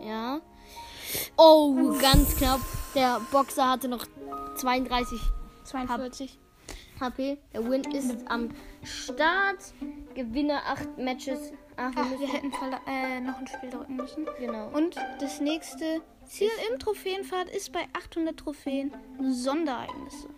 Ja. 0.04 0.40
Oh, 1.36 1.96
ganz 2.00 2.36
knapp. 2.36 2.60
Der 2.96 3.20
Boxer 3.30 3.70
hatte 3.70 3.86
noch 3.86 4.04
32 4.56 5.20
42. 5.62 6.36
HP. 7.00 7.38
Der 7.52 7.68
Win 7.68 7.82
ist 7.92 8.16
am 8.28 8.50
Start. 8.82 9.72
Gewinne 10.14 10.62
8 10.66 10.98
Matches. 10.98 11.52
Ach, 11.76 11.94
wir 11.94 12.02
Ach, 12.02 12.20
wir 12.20 12.28
hätten 12.28 12.52
äh, 12.86 13.20
noch 13.20 13.38
ein 13.38 13.46
Spiel 13.46 13.70
drücken 13.70 13.96
müssen. 13.96 14.26
genau. 14.38 14.68
Und 14.68 14.96
das 15.20 15.40
nächste 15.40 16.02
Ziel 16.26 16.50
im 16.70 16.78
Trophäenpfad 16.78 17.48
ist 17.48 17.72
bei 17.72 17.86
800 17.94 18.36
Trophäen 18.36 18.92
Sonderereignisse. 19.20 20.28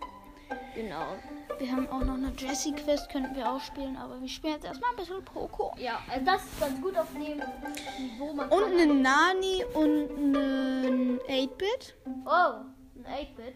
Genau. 0.75 1.15
Wir 1.59 1.71
haben 1.71 1.87
auch 1.89 2.03
noch 2.03 2.15
eine 2.15 2.33
Jessie-Quest, 2.35 3.09
könnten 3.09 3.35
wir 3.35 3.51
auch 3.51 3.59
spielen, 3.59 3.95
aber 3.95 4.19
wir 4.19 4.27
spielen 4.27 4.53
jetzt 4.53 4.65
erstmal 4.65 4.89
ein 4.91 4.95
bisschen 4.95 5.23
Poco. 5.23 5.73
Ja, 5.77 5.99
also 6.09 6.25
das 6.25 6.43
ist 6.43 6.59
ganz 6.59 6.81
gut 6.81 6.97
auf 6.97 7.07
dem 7.13 7.21
Niveau. 7.21 8.33
Man 8.33 8.49
Und 8.49 8.63
eine 8.63 8.85
Nani 8.87 9.63
und 9.73 10.09
einen 10.17 11.19
8-Bit. 11.19 11.95
Oh, 12.25 12.63
ein 12.95 13.05
8-Bit. 13.05 13.55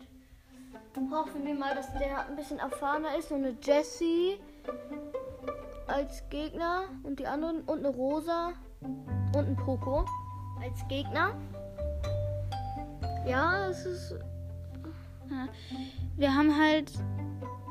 Hoffen 1.12 1.46
wir 1.46 1.56
mal, 1.56 1.76
dass 1.76 1.92
der 1.94 2.28
ein 2.28 2.36
bisschen 2.36 2.60
erfahrener 2.60 3.16
ist. 3.18 3.32
Und 3.32 3.46
eine 3.46 3.56
Jessie 3.62 4.40
als 5.88 6.24
Gegner. 6.30 6.84
Und 7.04 7.20
die 7.20 7.28
anderen. 7.28 7.62
Und 7.62 7.80
eine 7.80 7.90
Rosa. 7.90 8.54
Und 8.82 9.36
ein 9.36 9.56
Poco 9.56 10.06
als 10.62 10.88
Gegner. 10.88 11.36
Ja, 13.26 13.68
es 13.70 13.86
ist. 13.86 14.16
Ja. 15.30 15.48
Wir 16.16 16.34
haben 16.34 16.58
halt 16.58 16.92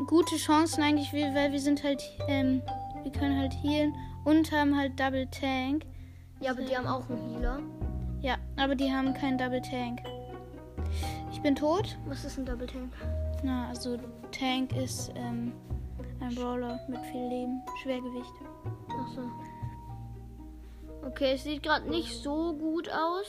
gute 0.07 0.37
Chancen 0.37 0.83
eigentlich, 0.83 1.13
weil 1.13 1.53
wir 1.53 1.61
sind 1.61 1.83
halt, 1.83 2.03
ähm, 2.29 2.63
wir 3.03 3.13
können 3.13 3.39
halt 3.39 3.55
healen 3.63 3.95
und 4.25 4.53
haben 4.53 4.77
halt 4.77 4.99
Double 5.01 5.27
Tank. 5.31 5.85
Ja, 6.41 6.51
aber 6.53 6.63
die 6.63 6.77
haben 6.77 6.87
auch 6.87 7.09
einen 7.09 7.31
Healer. 7.31 7.61
Ja, 8.21 8.37
aber 8.57 8.75
die 8.75 8.93
haben 8.93 9.15
keinen 9.15 9.39
Double 9.39 9.63
Tank. 9.63 10.01
Ich 11.33 11.41
bin 11.43 11.55
tot. 11.55 11.97
Was 12.07 12.25
ist 12.25 12.39
ein 12.39 12.47
Double 12.47 12.67
Tank? 12.67 12.93
Na, 13.43 13.69
also 13.69 13.97
Tank 14.33 14.75
ist 14.77 15.13
ähm, 15.15 15.53
ein 16.21 16.35
Brawler 16.35 16.81
mit 16.89 17.05
viel 17.07 17.27
Leben, 17.29 17.63
Schwergewicht. 17.83 18.33
Achso. 18.89 19.23
Okay, 21.07 21.35
es 21.35 21.45
sieht 21.45 21.63
gerade 21.63 21.89
nicht 21.89 22.13
so 22.23 22.55
gut 22.55 22.89
aus. 22.91 23.27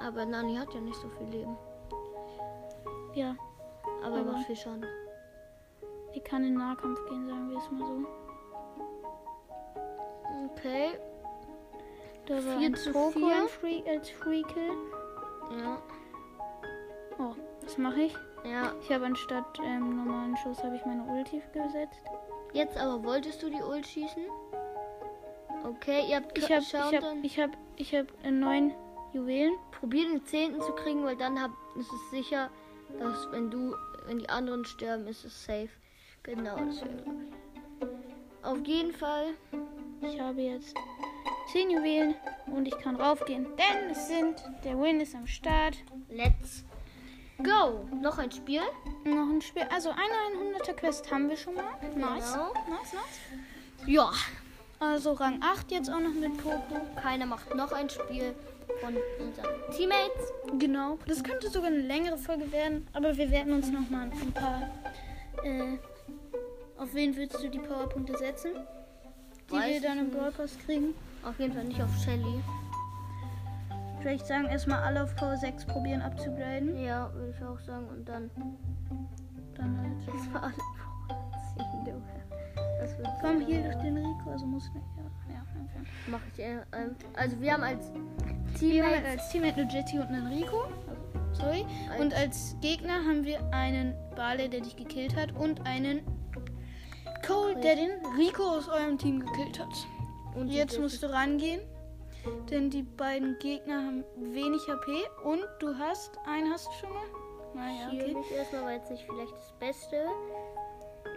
Aber 0.00 0.24
Nani 0.24 0.56
hat 0.56 0.72
ja 0.72 0.80
nicht 0.80 0.96
so 0.96 1.08
viel 1.10 1.26
Leben. 1.28 1.56
Ja, 3.14 3.36
Aber 4.04 4.18
er 4.18 4.24
macht 4.24 4.46
viel 4.46 4.56
Schaden. 4.56 4.84
die 6.14 6.20
kann 6.20 6.44
in 6.44 6.54
Nahkampf 6.54 6.98
gehen, 7.08 7.26
sagen 7.28 7.50
wir 7.50 7.58
es 7.58 7.70
mal 7.70 7.86
so. 7.86 8.06
Okay. 10.52 10.98
Da 12.26 12.34
war 12.34 12.58
Vier 12.58 12.66
ein 12.68 12.74
zu 12.74 12.92
Poco 12.92 13.10
vier. 13.18 13.34
ein 13.36 13.48
Free, 13.48 13.82
als 13.88 14.10
Free 14.10 14.42
Kill. 14.42 14.70
Ja. 15.58 15.82
Oh, 17.18 17.34
was 17.62 17.76
mache 17.78 18.02
ich? 18.02 18.14
Ja. 18.44 18.72
Ich 18.82 18.90
habe 18.92 19.06
anstatt 19.06 19.58
ähm, 19.64 19.96
normalen 19.96 20.36
Schuss 20.38 20.62
habe 20.62 20.76
ich 20.76 20.84
meine 20.86 21.02
Ulti 21.04 21.42
gesetzt. 21.52 22.00
Jetzt 22.52 22.76
aber 22.78 23.02
wolltest 23.04 23.42
du 23.42 23.50
die 23.50 23.60
Ult 23.62 23.86
schießen? 23.86 24.22
Okay, 25.64 26.04
ihr 26.08 26.16
habt 26.16 26.36
Ich 26.38 26.50
habe 26.50 26.62
ich 26.62 26.70
dann. 27.00 27.24
ich 27.24 27.38
habe 27.38 27.52
ich 27.76 27.94
habe 27.94 28.08
äh, 28.22 28.30
neun 28.30 28.72
Juwelen. 29.12 29.54
Probier 29.78 30.08
den 30.08 30.24
zehnten 30.24 30.60
zu 30.62 30.72
kriegen, 30.72 31.04
weil 31.04 31.16
dann 31.16 31.40
hab, 31.40 31.50
ist 31.76 31.92
es 31.92 32.10
sicher, 32.10 32.48
dass 32.98 33.30
wenn 33.32 33.50
du, 33.50 33.74
wenn 34.06 34.18
die 34.18 34.28
anderen 34.28 34.64
sterben, 34.64 35.06
ist 35.06 35.24
es 35.24 35.44
safe. 35.44 35.68
Genau, 36.22 36.56
das 36.56 36.80
wäre. 36.82 37.04
Auf 38.42 38.64
jeden 38.66 38.92
Fall. 38.92 39.34
Ich 40.02 40.18
habe 40.20 40.40
jetzt 40.40 40.74
zehn 41.52 41.70
Juwelen 41.70 42.14
und 42.46 42.66
ich 42.66 42.78
kann 42.78 42.96
raufgehen, 42.96 43.46
denn 43.56 43.90
es 43.90 44.08
sind 44.08 44.42
der 44.64 44.80
Win 44.80 45.00
ist 45.00 45.14
am 45.14 45.26
Start. 45.26 45.76
Let's 46.08 46.64
go. 47.38 47.88
Noch 48.00 48.18
ein 48.18 48.30
Spiel. 48.30 48.62
Noch 49.04 49.28
ein 49.28 49.40
Spiel, 49.40 49.62
also 49.72 49.90
eine 49.90 50.56
100er 50.58 50.74
Quest 50.74 51.10
haben 51.10 51.28
wir 51.28 51.36
schon 51.36 51.54
mal. 51.54 51.64
Nice. 51.96 52.32
Genau. 52.32 52.52
Nice, 52.68 52.92
nice. 52.92 53.86
Ja. 53.86 54.10
Also 54.78 55.12
Rang 55.12 55.42
8 55.42 55.70
jetzt 55.72 55.90
auch 55.90 56.00
noch 56.00 56.14
mit 56.14 56.36
Poco. 56.38 56.80
Keiner 57.02 57.26
macht 57.26 57.54
noch 57.54 57.70
ein 57.72 57.90
Spiel 57.90 58.34
von 58.80 58.96
unseren 59.18 59.76
Teammates. 59.76 60.32
Genau. 60.58 60.98
Das 61.06 61.22
könnte 61.22 61.50
sogar 61.50 61.68
eine 61.68 61.80
längere 61.80 62.16
Folge 62.16 62.50
werden, 62.50 62.88
aber 62.94 63.16
wir 63.16 63.30
werden 63.30 63.52
uns 63.52 63.70
noch 63.70 63.90
mal 63.90 64.10
ein 64.10 64.32
paar 64.32 64.70
äh, 65.44 65.76
auf 66.78 66.94
wen 66.94 67.14
willst 67.14 67.42
du 67.42 67.48
die 67.48 67.58
Powerpunkte 67.58 68.16
setzen? 68.16 68.52
Die 69.50 69.54
Weiß 69.54 69.70
wir 69.74 69.80
dann 69.82 69.98
im 69.98 70.10
Pass 70.10 70.56
kriegen. 70.64 70.94
Auf 71.22 71.38
jeden 71.38 71.52
Fall 71.52 71.64
nicht 71.64 71.82
auf 71.82 71.94
Shelly. 71.98 72.42
Vielleicht 74.00 74.26
sagen 74.26 74.46
erstmal 74.46 74.82
alle 74.82 75.02
auf 75.02 75.14
Power 75.16 75.36
6 75.36 75.66
probieren 75.66 76.00
abzugraden. 76.00 76.78
Ja, 76.78 77.12
würde 77.12 77.34
ich 77.36 77.44
auch 77.44 77.60
sagen. 77.60 77.86
Und 77.88 78.08
dann. 78.08 78.30
Dann 79.54 79.78
halt. 79.78 79.90
Das 80.06 80.34
war 80.34 80.42
alle 80.44 80.54
vorziehen, 81.06 81.84
du. 81.84 81.92
Das 82.80 82.96
wird 82.96 83.08
Komm 83.20 83.40
hier 83.40 83.62
durch 83.62 83.76
den 83.76 83.96
Rico, 83.98 84.30
also 84.30 84.46
muss 84.46 84.70
nicht. 84.72 84.86
Ja, 84.96 85.34
ja, 85.34 85.42
okay. 85.54 85.86
Mach 86.06 86.20
ich 86.32 86.38
äh, 86.42 86.54
ähm, 86.72 86.96
Also 87.14 87.38
wir 87.40 87.52
haben 87.52 87.62
als 87.62 87.92
Wir 88.58 88.84
haben 88.84 89.04
als 89.04 89.28
Teammate 89.28 89.60
eine 89.60 89.70
Jetty 89.70 89.98
und 89.98 90.06
einen 90.06 90.26
Rico. 90.28 90.64
Sorry. 91.32 91.66
Und 91.98 92.14
als 92.14 92.56
Gegner 92.60 92.94
haben 92.94 93.24
wir 93.24 93.38
einen 93.52 93.94
Barley, 94.16 94.48
der 94.48 94.60
dich 94.60 94.76
gekillt 94.76 95.14
hat, 95.14 95.32
und 95.32 95.66
einen 95.66 96.00
Cole, 97.26 97.54
der 97.60 97.76
den 97.76 97.90
Rico 98.18 98.42
aus 98.42 98.68
eurem 98.68 98.98
Team 98.98 99.20
gekillt 99.20 99.60
hat. 99.60 99.68
Und 100.34 100.48
Jetzt 100.48 100.78
musst 100.78 101.02
du 101.02 101.10
rangehen, 101.10 101.60
denn 102.50 102.70
die 102.70 102.82
beiden 102.82 103.38
Gegner 103.38 103.84
haben 103.84 104.04
wenig 104.16 104.60
HP 104.68 104.92
und 105.24 105.42
du 105.58 105.76
hast 105.78 106.12
einen 106.26 106.52
hast 106.52 106.66
du 106.68 106.72
schon 106.80 106.90
mal. 106.90 107.06
Naja, 107.54 107.88
Hier 107.90 108.02
okay. 108.04 108.14
mich 108.14 108.30
erstmal, 108.30 108.64
weil 108.64 108.80
es 108.82 108.90
nicht 108.90 109.04
vielleicht 109.04 109.32
das 109.32 109.52
Beste. 109.58 109.96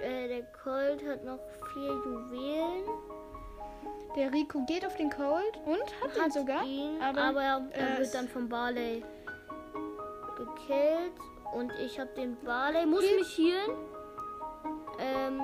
Äh, 0.01 0.27
der 0.27 0.43
Colt 0.63 1.05
hat 1.07 1.23
noch 1.23 1.39
vier 1.73 1.89
Juwelen. 1.91 2.83
Der 4.15 4.31
Rico 4.31 4.63
geht 4.65 4.85
auf 4.85 4.95
den 4.97 5.09
Cold 5.09 5.59
und 5.65 5.79
hat, 6.01 6.25
ihn 6.25 6.31
sogar. 6.31 6.63
ihn, 6.65 7.01
aber, 7.01 7.21
aber, 7.21 7.41
er 7.41 7.95
äh, 7.95 7.99
wird 7.99 8.13
dann 8.13 8.27
vom 8.27 8.47
Barley 8.49 9.03
gekillt. 10.37 11.13
Und 11.53 11.71
ich 11.79 11.99
habe 11.99 12.09
den 12.15 12.35
Barley. 12.43 12.85
Muss 12.85 13.03
Hier- 13.03 13.17
mich 13.19 13.37
healen. 13.37 13.77
Ähm, 14.99 15.41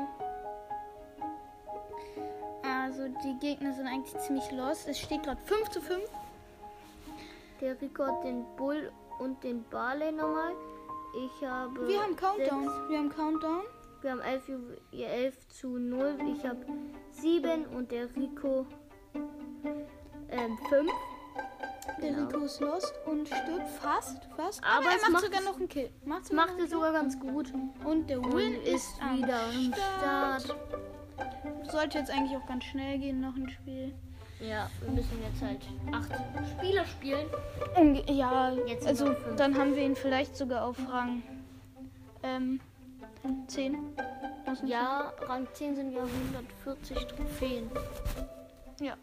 Also 2.89 3.07
die 3.23 3.37
Gegner 3.39 3.71
sind 3.73 3.85
eigentlich 3.85 4.17
ziemlich 4.17 4.51
lost. 4.51 4.87
Es 4.87 4.97
steht 4.99 5.21
gerade 5.23 5.39
5 5.45 5.69
zu 5.69 5.79
5. 5.79 6.01
der 7.61 7.79
Rico 7.79 8.03
hat 8.05 8.23
den 8.23 8.43
Bull 8.57 8.91
und 9.19 9.43
den 9.43 9.63
Barley 9.69 10.11
nochmal. 10.11 10.53
Ich 11.15 11.47
habe. 11.47 11.87
Wir 11.87 12.01
haben 12.01 12.15
Countdown. 12.15 12.63
sechs- 12.63 12.89
Wir 12.89 12.97
haben 12.97 13.09
Countdown. 13.09 13.61
Wir 14.01 14.11
haben 14.11 14.21
11, 14.21 14.47
Ju- 14.49 14.77
ja, 14.91 15.07
11 15.09 15.47
zu 15.49 15.67
0. 15.77 16.17
Ich 16.35 16.43
habe 16.47 16.65
7 17.11 17.65
und 17.67 17.91
der 17.91 18.05
Rico 18.15 18.65
ähm, 20.29 20.57
5. 20.69 20.91
Der 22.01 22.11
Genau. 22.11 22.27
Rico 22.27 22.39
ist 22.45 22.59
lost 22.61 22.93
und 23.05 23.27
stirbt 23.27 23.67
fast, 23.81 24.23
fast. 24.37 24.63
Aber 24.63 24.87
Aber, 24.87 24.95
er 25.03 25.11
macht 25.11 25.25
sogar 25.25 25.41
noch 25.41 25.57
einen 25.57 25.67
Kill. 25.67 25.91
Macht 26.05 26.31
macht 26.33 26.57
er 26.57 26.67
sogar 26.67 26.93
ganz 26.93 27.19
gut. 27.19 27.51
Und 27.83 28.09
der 28.09 28.23
Win 28.23 28.55
ist 28.63 28.87
ist 28.87 29.01
wieder 29.13 29.41
am 29.43 29.73
Start. 29.73 30.41
Start. 30.43 30.59
Sollte 31.71 31.99
jetzt 31.99 32.11
eigentlich 32.11 32.37
auch 32.37 32.45
ganz 32.45 32.63
schnell 32.65 32.97
gehen, 32.97 33.21
noch 33.21 33.35
ein 33.35 33.49
Spiel. 33.49 33.93
Ja, 34.39 34.69
wir 34.81 34.91
müssen 34.91 35.19
jetzt 35.21 35.41
halt 35.41 35.59
8 35.91 36.11
Spiele 36.57 36.85
spielen. 36.85 37.25
Ja, 38.07 38.53
Jetzt 38.65 38.87
also 38.87 39.13
dann 39.35 39.57
haben 39.57 39.75
wir 39.75 39.83
ihn 39.83 39.95
vielleicht 39.95 40.35
sogar 40.35 40.65
auf 40.65 40.77
Rang 40.89 41.21
ähm, 42.23 42.59
10. 43.47 43.77
Muss 44.47 44.61
nicht 44.61 44.71
Ja, 44.71 45.13
Rang 45.27 45.47
10 45.53 45.75
sind 45.75 45.91
ja 45.91 46.01
140 46.03 46.97
Trophäen. 47.07 47.69
Ja. 48.79 48.93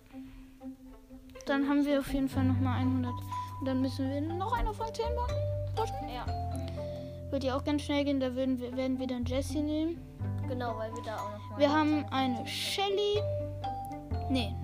Dann 1.45 1.69
haben 1.69 1.85
wir 1.85 2.01
auf 2.01 2.13
jeden 2.13 2.29
Fall 2.29 2.45
nochmal 2.45 2.79
100. 2.81 3.13
Und 3.61 3.67
dann 3.67 3.83
müssen 3.83 4.11
wir 4.11 4.21
noch 4.23 4.57
einen 4.57 4.69
auf 4.69 4.81
Rang 4.81 4.95
10 4.95 5.05
machen. 5.15 5.35
Ja, 6.13 6.25
Wird 7.31 7.45
ja 7.45 7.57
auch 7.57 7.65
ganz 7.65 7.83
schnell 7.83 8.05
gehen. 8.05 8.21
Da 8.21 8.35
würden 8.35 8.59
wir, 8.59 8.75
werden 8.75 8.99
wir 8.99 9.07
dann 9.07 9.27
Jesse 9.27 9.59
nehmen. 9.59 10.01
Genau, 10.49 10.77
weil 10.77 10.95
wir 10.95 11.03
da 11.03 11.17
auch 11.17 11.33
noch 11.33 11.51
mal. 11.51 11.59
Wir 11.59 11.73
haben 11.73 12.05
eine 12.11 12.47
Shelly. 12.47 13.21
Nee, 14.31 14.55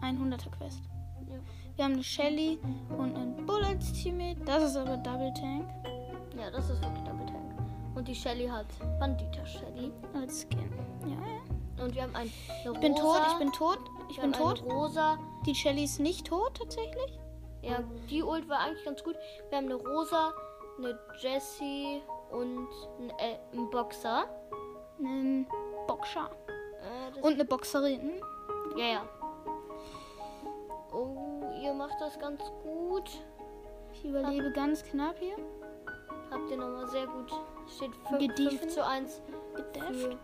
eine 0.00 0.18
100er 0.18 0.50
Quest. 0.58 0.80
Ja. 1.28 1.36
Wir 1.76 1.84
haben 1.84 1.94
eine 1.94 2.04
Shelly 2.04 2.58
und 2.96 3.16
einen 3.16 3.46
Bull 3.46 3.64
als 3.64 3.92
Teammate. 3.92 4.40
Das 4.44 4.62
ist 4.62 4.76
aber 4.76 4.96
Double 4.98 5.32
Tank. 5.34 5.68
Ja, 6.38 6.50
das 6.50 6.70
ist 6.70 6.82
wirklich 6.82 7.04
Double 7.04 7.26
Tank. 7.26 7.54
Und 7.94 8.06
die 8.08 8.14
Shelly 8.14 8.46
hat 8.46 8.66
Bandita 8.98 9.44
Shelly. 9.44 9.92
Als 10.14 10.42
Skin. 10.42 10.70
Ja, 11.06 11.16
ja. 11.16 11.84
Und 11.84 11.94
wir 11.94 12.02
haben 12.02 12.14
ein 12.14 12.26
Ich 12.26 12.80
bin 12.80 12.92
rosa, 12.92 13.18
tot, 13.18 13.26
ich 13.32 13.38
bin 13.38 13.52
tot, 13.52 13.78
ich 14.10 14.16
wir 14.16 14.22
bin 14.22 14.32
tot. 14.32 14.62
Rosa. 14.64 15.18
Die 15.46 15.54
Shelly 15.54 15.84
ist 15.84 15.98
nicht 15.98 16.26
tot, 16.26 16.56
tatsächlich. 16.58 17.18
Ja, 17.62 17.82
die 18.08 18.22
Ult 18.22 18.48
war 18.48 18.60
eigentlich 18.60 18.84
ganz 18.84 19.02
gut. 19.02 19.16
Wir 19.48 19.58
haben 19.58 19.66
eine 19.66 19.74
Rosa, 19.74 20.32
eine 20.78 20.98
Jessie 21.20 22.02
und 22.30 22.68
einen, 22.98 23.10
äh, 23.18 23.38
einen 23.52 23.70
Boxer. 23.70 24.24
Einen 25.00 25.46
Boxer. 25.86 26.30
Äh, 27.16 27.20
Und 27.20 27.34
eine 27.34 27.44
Boxerin. 27.44 28.20
Ja, 28.76 28.84
ja. 28.86 29.02
Oh, 30.92 31.42
ihr 31.62 31.72
macht 31.72 32.00
das 32.00 32.18
ganz 32.18 32.42
gut. 32.62 33.10
Ich 33.92 34.04
überlebe 34.04 34.50
ganz 34.52 34.82
knapp 34.84 35.16
hier. 35.18 35.36
Habt 36.30 36.50
ihr 36.50 36.56
nochmal 36.56 36.86
sehr 36.88 37.06
gut. 37.06 37.32
Steht 37.76 37.94
5, 38.08 38.18
Gediefen. 38.20 38.58
5 38.58 38.72
zu 38.72 38.86
1 38.86 39.22
Gedefft. 39.54 39.86
für 39.94 40.18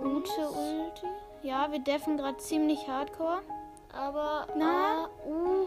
Gute. 0.00 0.30
Ulti. 0.50 1.06
Ja, 1.42 1.70
wir 1.72 1.78
deffen 1.80 2.16
gerade 2.16 2.36
ziemlich 2.38 2.86
hardcore. 2.88 3.40
Aber, 3.92 4.46
Na? 4.56 5.06
ah, 5.06 5.08
uh, 5.26 5.66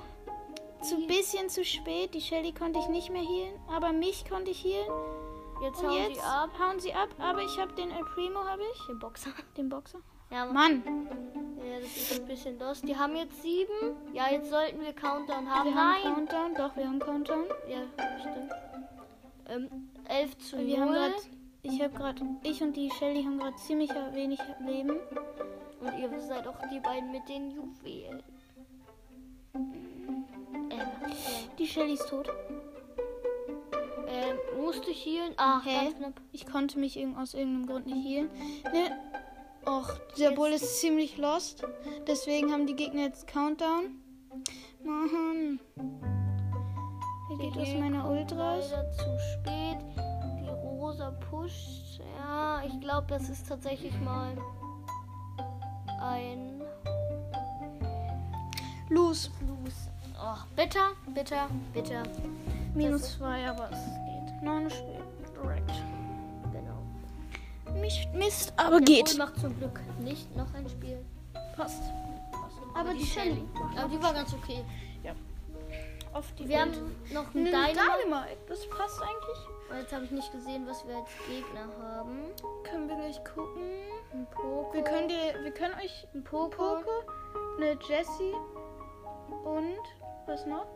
Zu 0.82 1.08
bisschen 1.08 1.50
zu 1.50 1.64
spät. 1.66 2.14
Die 2.14 2.22
Shelly 2.22 2.54
konnte 2.54 2.80
ich 2.80 2.88
nicht 2.88 3.10
mehr 3.10 3.22
healen. 3.24 3.60
Aber 3.68 3.92
mich 3.92 4.26
konnte 4.30 4.52
ich 4.52 4.64
healen. 4.64 4.92
Jetzt 5.64 5.84
hauen 5.84 5.94
jetzt 5.94 6.16
sie 6.16 6.22
ab. 6.22 6.50
hauen 6.60 6.80
sie 6.80 6.94
ab. 6.94 7.10
Aber 7.20 7.42
ich 7.42 7.58
habe 7.60 7.74
den 7.74 7.92
El 7.92 8.04
Primo, 8.06 8.44
habe 8.44 8.62
ich. 8.74 8.86
Den 8.88 9.00
Boxer. 9.00 9.32
Den 9.58 9.70
Boxer. 9.70 10.00
Ja, 10.32 10.46
Mann, 10.48 10.82
ja, 11.64 11.80
das 11.80 11.96
ist 11.96 12.20
ein 12.20 12.26
bisschen 12.26 12.58
los. 12.58 12.82
Die 12.82 12.98
haben 12.98 13.16
jetzt 13.16 13.42
sieben. 13.44 13.96
Ja, 14.14 14.32
jetzt 14.32 14.50
sollten 14.50 14.82
wir 14.82 14.92
Countdown 14.94 15.48
haben. 15.48 15.70
wir 15.70 15.76
haben 15.76 16.02
Nein. 16.04 16.14
Countdown. 16.16 16.56
Doch, 16.56 16.76
wir 16.76 16.88
haben 16.88 17.00
Countdown. 17.00 17.46
Ja, 17.68 17.82
stimmt. 18.20 18.52
Ähm, 19.48 19.90
11 20.08 20.38
zu 20.40 20.56
0. 20.56 20.66
Wir 20.66 20.82
haben 20.82 20.92
gerade, 20.92 21.14
ich 21.62 21.82
habe 21.82 21.94
gerade, 21.94 22.22
ich 22.42 22.64
und 22.64 22.76
die 22.76 22.90
Shelly 22.90 23.24
haben 23.24 23.38
gerade 23.38 23.56
ziemlich 23.58 23.92
wenig 24.14 24.40
Leben. 24.66 24.98
Und 25.80 26.00
ihr 26.00 26.20
seid 26.20 26.48
auch 26.48 26.58
die 26.72 26.80
beiden 26.80 27.12
mit 27.12 27.30
den 27.30 27.52
Juwelen. 27.52 28.24
Äh, 30.70 30.76
ja. 30.78 30.92
Die 31.60 31.68
Shelly 31.68 31.94
ist 31.94 32.10
tot. 32.10 32.30
Ähm, 34.14 34.38
musst 34.62 34.86
du 34.86 34.92
healen? 34.92 35.34
Ach, 35.38 35.66
Hä? 35.66 35.86
ganz 35.86 35.98
knapp. 35.98 36.22
Ich 36.32 36.46
konnte 36.46 36.78
mich 36.78 37.04
aus 37.18 37.34
irgendeinem 37.34 37.66
Grund 37.68 37.88
nicht 37.88 38.06
healen. 38.08 38.30
Ne? 38.72 38.92
Och, 39.66 39.90
der 40.18 40.28
Jetzt- 40.30 40.36
Bull 40.36 40.50
ist 40.50 40.80
ziemlich 40.82 41.18
lost. 41.18 41.64
Deswegen 42.08 42.52
haben 42.52 42.68
die 42.68 42.76
Gegner 42.76 43.04
jetzt 43.04 43.28
Countdown. 43.28 44.00
Mann. 44.84 45.60
Hier 47.30 47.38
geht 47.38 47.58
aus 47.58 47.74
meiner 47.80 48.10
Ult 48.10 48.32
raus. 48.34 48.70
Leider 48.72 48.92
zu 48.92 49.20
spät. 49.34 49.78
Die 50.42 50.50
Rosa 50.50 51.12
pusht. 51.30 52.02
Ja, 52.20 52.62
ich 52.68 52.80
glaube, 52.82 53.08
das 53.08 53.30
ist 53.30 53.48
tatsächlich 53.48 53.94
mal 54.02 54.36
ein 56.02 56.62
Los. 58.90 59.32
Los. 59.48 59.90
Oh, 60.22 60.38
bitter, 60.56 60.92
bitter, 61.16 61.48
bitter. 61.74 62.04
Minus 62.76 63.18
zwei, 63.18 63.48
aber 63.48 63.70
es 63.72 63.78
geht. 64.44 64.46
Noch 64.46 64.56
ein 64.56 64.70
Spiel. 64.70 65.04
Direkt. 65.42 65.72
Genau. 66.52 67.80
Mich, 67.80 68.08
Mist, 68.14 68.54
aber 68.58 68.80
Der 68.80 68.82
geht. 68.82 69.18
Macht 69.18 69.40
zum 69.40 69.58
Glück 69.58 69.80
nicht 70.00 70.36
noch 70.36 70.54
ein 70.54 70.68
Spiel. 70.70 71.04
Passt. 71.56 71.82
Aber, 72.76 72.94
die 72.94 73.06
Shelly. 73.06 73.44
Aber 73.78 73.88
die 73.88 74.02
war 74.02 74.14
ganz 74.14 74.34
okay. 74.34 74.64
Auf 76.14 76.32
die 76.38 76.48
Wir 76.48 76.58
Ult. 76.58 76.76
haben 76.76 76.96
noch 77.12 77.34
einen 77.34 77.46
Dynamite. 77.46 78.38
Das 78.48 78.70
passt 78.70 79.02
eigentlich. 79.02 79.72
Und 79.72 79.78
Jetzt 79.80 79.94
habe 79.94 80.06
ich 80.06 80.12
nicht 80.12 80.32
gesehen, 80.32 80.68
was 80.68 80.88
wir 80.88 80.98
als 80.98 81.10
Gegner 81.28 81.68
haben. 81.82 82.20
Können 82.64 82.88
wir 82.88 82.96
gleich 82.96 83.20
gucken. 83.24 83.64
Ein 84.14 84.28
Poco. 84.30 84.74
Wir 84.74 84.84
können, 84.84 85.08
dir, 85.08 85.44
wir 85.44 85.52
können 85.52 85.74
euch 85.84 86.08
ein 86.14 86.24
Poco. 86.24 86.50
Poco, 86.50 86.92
eine 87.58 87.80
Jessie 87.88 88.34
und 89.44 89.80
was 90.28 90.46
noch? 90.46 90.68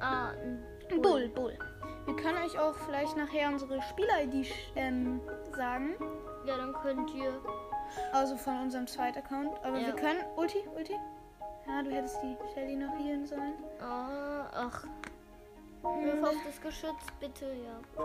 Ah, 0.00 0.30
ein 0.30 0.62
Ein 0.62 0.69
Bull, 0.98 1.28
Bull. 1.28 1.58
Wir 2.06 2.16
können 2.16 2.38
euch 2.44 2.58
auch 2.58 2.74
vielleicht 2.74 3.16
nachher 3.16 3.48
unsere 3.48 3.80
Spieler-ID 3.82 4.46
ähm, 4.76 5.20
sagen. 5.54 5.94
Ja, 6.46 6.56
dann 6.56 6.72
könnt 6.74 7.14
ihr. 7.14 7.32
Also 8.12 8.36
von 8.36 8.56
unserem 8.62 8.86
zweiten 8.86 9.18
Account. 9.18 9.50
Aber 9.64 9.78
Ja. 9.78 9.88
wir 9.88 9.94
können. 9.94 10.20
Ulti, 10.36 10.58
Ulti. 10.76 10.94
Ja, 11.66 11.82
du 11.82 11.90
hättest 11.90 12.20
die 12.22 12.36
Shelly 12.54 12.76
noch 12.76 12.92
healen 12.98 13.26
sollen. 13.26 13.54
Ah, 13.80 14.48
ach. 14.52 14.84
Wirf 15.82 16.22
auf 16.22 16.34
das 16.44 16.60
Geschütz, 16.60 17.06
bitte, 17.20 17.46
ja. 17.46 18.02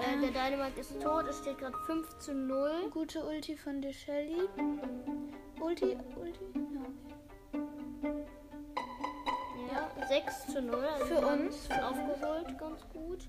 Äh, 0.00 0.20
der 0.20 0.30
Dynamite 0.30 0.80
ist 0.80 1.00
tot, 1.02 1.26
es 1.28 1.38
steht 1.38 1.58
gerade 1.58 1.76
5 1.86 2.18
zu 2.18 2.32
0. 2.34 2.88
Gute 2.90 3.22
Ulti 3.24 3.56
von 3.56 3.80
der 3.82 3.92
Shelly. 3.92 4.48
Ulti, 5.60 5.96
Ulti. 6.16 6.40
6 10.12 10.46
zu 10.48 10.60
0. 10.60 10.74
Also 10.84 11.04
Für 11.06 11.26
uns. 11.26 11.68
Aufgeholt, 11.70 12.58
ganz 12.58 12.80
gut. 12.92 13.20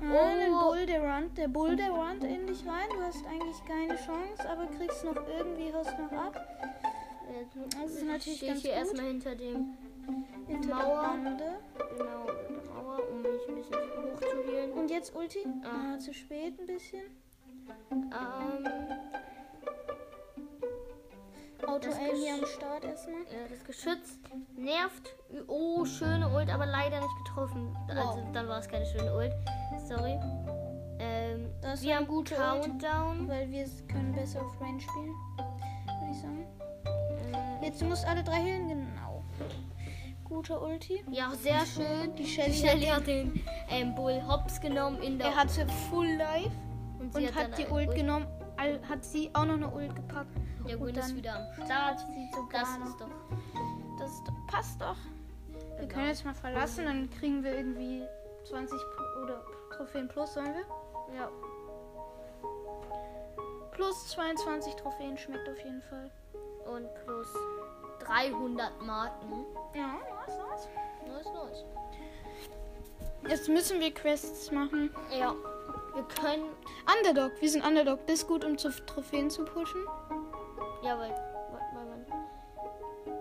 Oh. 0.00 0.70
Bull, 0.70 0.86
der 0.86 1.02
Run, 1.02 1.34
der 1.34 1.48
Bull, 1.48 1.76
der 1.76 1.90
Run 1.90 2.22
in 2.22 2.46
dich 2.46 2.66
rein. 2.66 2.88
Du 2.94 3.02
hast 3.02 3.26
eigentlich 3.26 3.62
keine 3.66 3.94
Chance, 3.96 4.48
aber 4.48 4.66
kriegst 4.68 5.04
noch 5.04 5.16
irgendwie 5.28 5.70
was 5.74 5.86
noch 5.98 6.12
ab. 6.12 6.40
Das 7.78 7.90
ist 7.90 8.06
natürlich 8.06 8.38
stehe 8.38 8.52
ganz 8.52 8.64
ich 8.64 8.70
hier 8.70 8.78
gut. 8.80 8.86
erstmal 8.86 9.06
hinter 9.06 9.36
dem, 9.36 9.74
Hinter 10.46 10.74
Mauer. 10.74 11.14
genau, 11.14 11.36
der 11.36 12.74
Mauer, 12.74 12.98
um 13.10 13.20
mich 13.22 13.48
ein 13.48 13.54
bisschen 13.56 13.78
hochzuhielen. 13.78 14.72
Und 14.72 14.90
jetzt 14.90 15.14
Ulti. 15.14 15.46
Ah. 15.62 15.94
Ah, 15.94 15.98
zu 15.98 16.14
spät 16.14 16.58
ein 16.58 16.66
bisschen. 16.66 17.02
Ähm, 17.90 18.66
Auto-Aim 21.66 22.14
hier 22.16 22.34
am 22.34 22.46
Start 22.46 22.84
erstmal. 22.84 23.22
ja, 23.22 23.48
das 23.48 23.64
Geschütz 23.64 24.18
nervt. 24.56 25.14
Oh, 25.48 25.84
schöne 25.84 26.28
Ult, 26.28 26.50
aber 26.50 26.66
leider 26.66 27.00
nicht 27.00 27.16
getroffen. 27.24 27.76
Also, 27.88 28.00
Wow. 28.02 28.32
dann 28.32 28.48
war 28.48 28.58
es 28.58 28.68
keine 28.68 28.86
schöne 28.86 29.14
Ult. 29.14 29.32
Sorry. 29.88 30.18
Ähm, 30.98 31.50
Das 31.62 31.82
wir 31.82 31.96
haben 31.96 32.06
gute 32.06 32.34
Ult. 32.34 32.62
Countdown. 32.64 33.28
Weil 33.28 33.50
wir 33.50 33.64
können 33.88 34.12
besser 34.14 34.42
auf 34.42 34.60
Range 34.60 34.80
spielen. 34.80 35.14
Würde 35.36 36.10
ich 36.12 36.20
sagen. 36.20 36.46
Äh, 37.62 37.66
Jetzt, 37.66 37.80
du 37.80 37.86
musst 37.86 38.06
alle 38.06 38.22
drei 38.22 38.36
hillen, 38.42 38.68
genau. 38.68 39.22
Guter 40.24 40.62
Ulti. 40.62 41.02
ja, 41.10 41.30
sehr 41.34 41.66
schön. 41.66 42.14
Die 42.14 42.22
Die 42.22 42.28
Shelly, 42.28 42.52
Shelly 42.54 42.86
hat 42.86 43.06
den 43.06 43.42
ähm, 43.68 43.94
Bull 43.96 44.22
Hops 44.28 44.60
genommen 44.60 45.02
in 45.02 45.18
der 45.18 45.28
er 45.28 45.36
hatte 45.36 45.66
Full 45.90 46.06
Life 46.16 46.50
und, 47.00 47.12
sie 47.14 47.26
und 47.26 47.34
hat 47.34 47.44
dann 47.44 47.54
die 47.56 47.64
ein 47.66 47.72
Ult 47.72 47.94
genommen. 47.96 48.26
Hat 48.88 49.04
sie 49.04 49.30
auch 49.34 49.44
noch 49.46 49.54
eine 49.54 49.70
Ult 49.70 49.94
gepackt. 49.96 50.36
Und 50.64 50.80
Win 50.80 50.94
ist 50.94 51.16
wieder 51.16 51.34
am 51.36 51.64
Start. 51.64 52.00
Das 52.52 52.68
ist 52.68 53.00
doch. 53.00 53.08
Das 53.98 54.10
ist 54.10 54.24
doch- 54.28 54.46
passt 54.46 54.80
doch. 54.80 54.96
Wir 55.48 55.86
Genau. 55.86 55.94
können 55.94 56.08
jetzt 56.08 56.24
mal 56.24 56.34
verlassen, 56.34 56.84
dann 56.84 57.08
kriegen 57.10 57.42
wir 57.42 57.54
irgendwie 57.56 58.02
20 58.48 58.78
Pro- 58.78 59.22
oder 59.22 59.42
Trophäen 59.74 60.08
plus, 60.08 60.34
sollen 60.34 60.54
wir? 60.54 61.16
Ja. 61.16 61.28
Plus 63.72 64.08
22 64.08 64.74
Trophäen 64.74 65.16
schmeckt 65.16 65.48
auf 65.48 65.58
jeden 65.58 65.80
Fall. 65.82 66.10
Und 66.66 66.86
plus 67.04 67.28
300 68.00 68.80
Marken. 68.82 69.46
Ja, 69.74 69.94
nice, 70.26 70.38
nice. 70.38 70.68
Nice, 71.06 71.26
nice. 71.32 71.64
Jetzt 73.28 73.48
müssen 73.48 73.80
wir 73.80 73.92
Quests 73.92 74.50
machen. 74.50 74.90
Ja. 75.18 75.34
Wir 75.94 76.02
können. 76.04 76.44
Underdog, 76.96 77.32
wir 77.40 77.48
sind 77.48 77.66
Underdog. 77.66 78.06
Das 78.06 78.20
ist 78.20 78.28
gut, 78.28 78.44
um 78.44 78.56
zu 78.56 78.70
Trophäen 78.86 79.30
zu 79.30 79.44
pushen. 79.44 79.84
Ja, 80.82 80.98
weil. 80.98 81.10
weil 81.10 81.60
weil 81.74 81.86
man. 81.86 82.06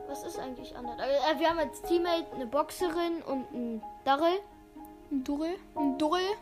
Was 0.07 0.23
ist 0.23 0.39
eigentlich 0.39 0.75
anders? 0.75 0.97
Äh, 0.99 1.39
wir 1.39 1.49
haben 1.49 1.59
als 1.59 1.81
Teammate 1.81 2.25
eine 2.33 2.45
Boxerin 2.45 3.21
und 3.23 3.47
einen 3.53 3.83
Darrell. 4.05 4.39
Ein 5.11 5.23
Durrell. 5.23 5.57
Ein 5.75 5.97
Durrell. 5.97 6.35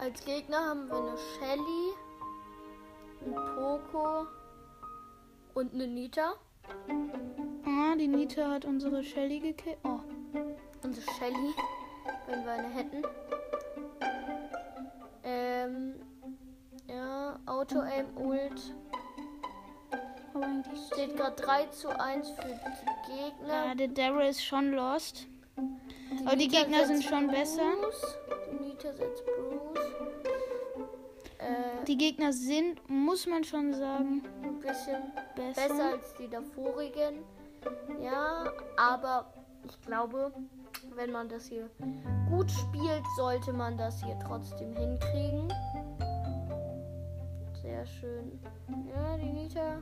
Als 0.00 0.24
Gegner 0.24 0.64
haben 0.64 0.88
wir 0.88 0.96
eine 0.96 1.18
Shelly, 1.38 1.92
einen 3.22 3.34
Poco 3.34 4.26
und 5.52 5.74
eine 5.74 5.86
Nita. 5.86 6.36
Ah, 7.66 7.94
die 7.96 8.08
Nita 8.08 8.50
hat 8.50 8.64
unsere 8.64 9.04
Shelly 9.04 9.40
gekillt. 9.40 9.76
Oh. 9.84 10.00
Unsere 10.82 11.06
Shelly, 11.18 11.54
wenn 12.26 12.44
wir 12.46 12.52
eine 12.52 12.68
hätten. 12.68 13.02
Auto-Aim 17.50 18.06
Ult. 18.16 18.74
Steht 20.92 21.16
gerade 21.16 21.36
3 21.36 21.66
zu 21.66 21.88
1 21.88 22.30
für 22.30 22.42
die 22.46 23.12
Gegner. 23.12 23.66
Ja, 23.66 23.74
der 23.74 23.88
Daryl 23.88 24.28
ist 24.28 24.44
schon 24.44 24.70
lost. 24.72 25.26
Die 25.56 26.26
aber 26.26 26.36
die 26.36 26.46
Nita 26.46 26.60
Gegner 26.62 26.86
sind 26.86 27.02
schon 27.04 27.26
besser. 27.26 27.62
Bruce. 27.80 28.18
Die 28.52 28.64
Nita 28.64 28.92
setzt 28.92 29.24
Bruce. 29.26 29.78
Äh, 31.38 31.84
Die 31.86 31.96
Gegner 31.98 32.32
sind, 32.32 32.88
muss 32.88 33.26
man 33.26 33.42
schon 33.42 33.74
sagen, 33.74 34.22
ein 34.42 34.58
bisschen 34.60 35.12
besser. 35.34 35.68
besser 35.68 35.84
als 35.92 36.14
die 36.14 36.28
davorigen. 36.28 37.24
Ja, 38.00 38.44
aber 38.78 39.32
ich 39.68 39.78
glaube, 39.82 40.32
wenn 40.94 41.10
man 41.10 41.28
das 41.28 41.46
hier 41.46 41.68
gut 42.30 42.50
spielt, 42.50 43.02
sollte 43.16 43.52
man 43.52 43.76
das 43.76 44.02
hier 44.02 44.18
trotzdem 44.24 44.74
hinkriegen. 44.74 45.52
Sehr 47.80 47.86
schön. 47.86 48.38
Ja, 48.94 49.16
die 49.16 49.30
Nita. 49.32 49.78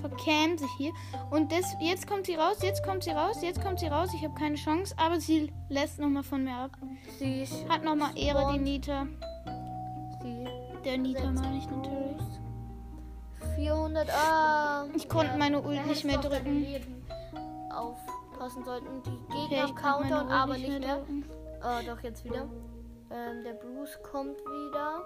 Verkämt 0.00 0.60
sich 0.60 0.70
hier. 0.78 0.92
Und 1.30 1.52
das, 1.52 1.64
jetzt 1.80 2.06
kommt 2.06 2.24
sie 2.26 2.34
raus, 2.34 2.56
jetzt 2.62 2.82
kommt 2.82 3.04
sie 3.04 3.10
raus, 3.10 3.42
jetzt 3.42 3.60
kommt 3.62 3.78
sie 3.80 3.88
raus. 3.88 4.08
Ich 4.14 4.24
habe 4.24 4.34
keine 4.34 4.56
Chance, 4.56 4.94
aber 4.98 5.20
sie 5.20 5.52
lässt 5.68 5.98
nochmal 5.98 6.22
von 6.22 6.44
mir 6.44 6.54
ab. 6.54 6.70
Sie 7.18 7.46
Hat 7.68 7.84
nochmal 7.84 8.10
Ehre, 8.16 8.52
die 8.54 8.58
Nita. 8.58 9.06
sie 10.22 10.46
Der 10.84 10.96
Nita 10.98 11.30
meine 11.30 11.58
ich 11.58 11.68
natürlich. 11.68 12.22
400. 13.56 14.08
Ah, 14.10 14.86
Ich 14.94 15.08
konnte 15.08 15.36
meine 15.36 15.60
Ult 15.60 15.86
nicht 15.86 16.04
mehr 16.04 16.18
drücken. 16.18 16.66
Aufpassen 17.70 18.64
sollten. 18.64 19.02
Die 19.04 19.10
Okay, 19.10 19.48
Gegner 19.48 19.64
konnte 19.66 19.82
countern, 19.82 20.28
aber 20.30 20.56
nicht 20.56 20.80
mehr. 20.80 20.96
drücken. 20.96 21.24
Ah, 21.60 21.80
doch, 21.86 22.00
jetzt 22.02 22.24
wieder. 22.24 22.48
Ähm, 23.10 23.44
der 23.44 23.52
Bruce 23.52 23.98
kommt 24.10 24.38
wieder. 24.38 25.02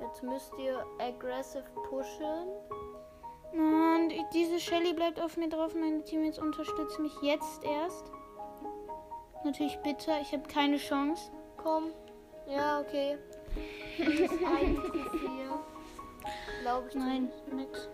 Jetzt 0.00 0.22
müsst 0.22 0.52
ihr 0.58 0.84
aggressive 0.98 1.64
pushen. 1.88 2.48
Die- 4.08 4.24
diese 4.32 4.58
Shelly 4.60 4.92
bleibt 4.94 5.20
auf 5.20 5.36
mir 5.36 5.48
drauf. 5.48 5.74
Meine 5.74 6.02
Teammates 6.04 6.38
unterstützen 6.38 7.02
mich 7.02 7.20
jetzt 7.22 7.62
erst. 7.64 8.10
Natürlich 9.44 9.78
bitter, 9.82 10.20
ich 10.20 10.32
habe 10.32 10.42
keine 10.48 10.76
Chance. 10.76 11.30
Komm. 11.56 11.92
Ja, 12.46 12.80
okay. 12.80 13.18
Glaube 16.62 16.88
ich 16.88 16.94
Nein, 16.94 17.30
nix. 17.52 17.88
nicht. 17.88 17.90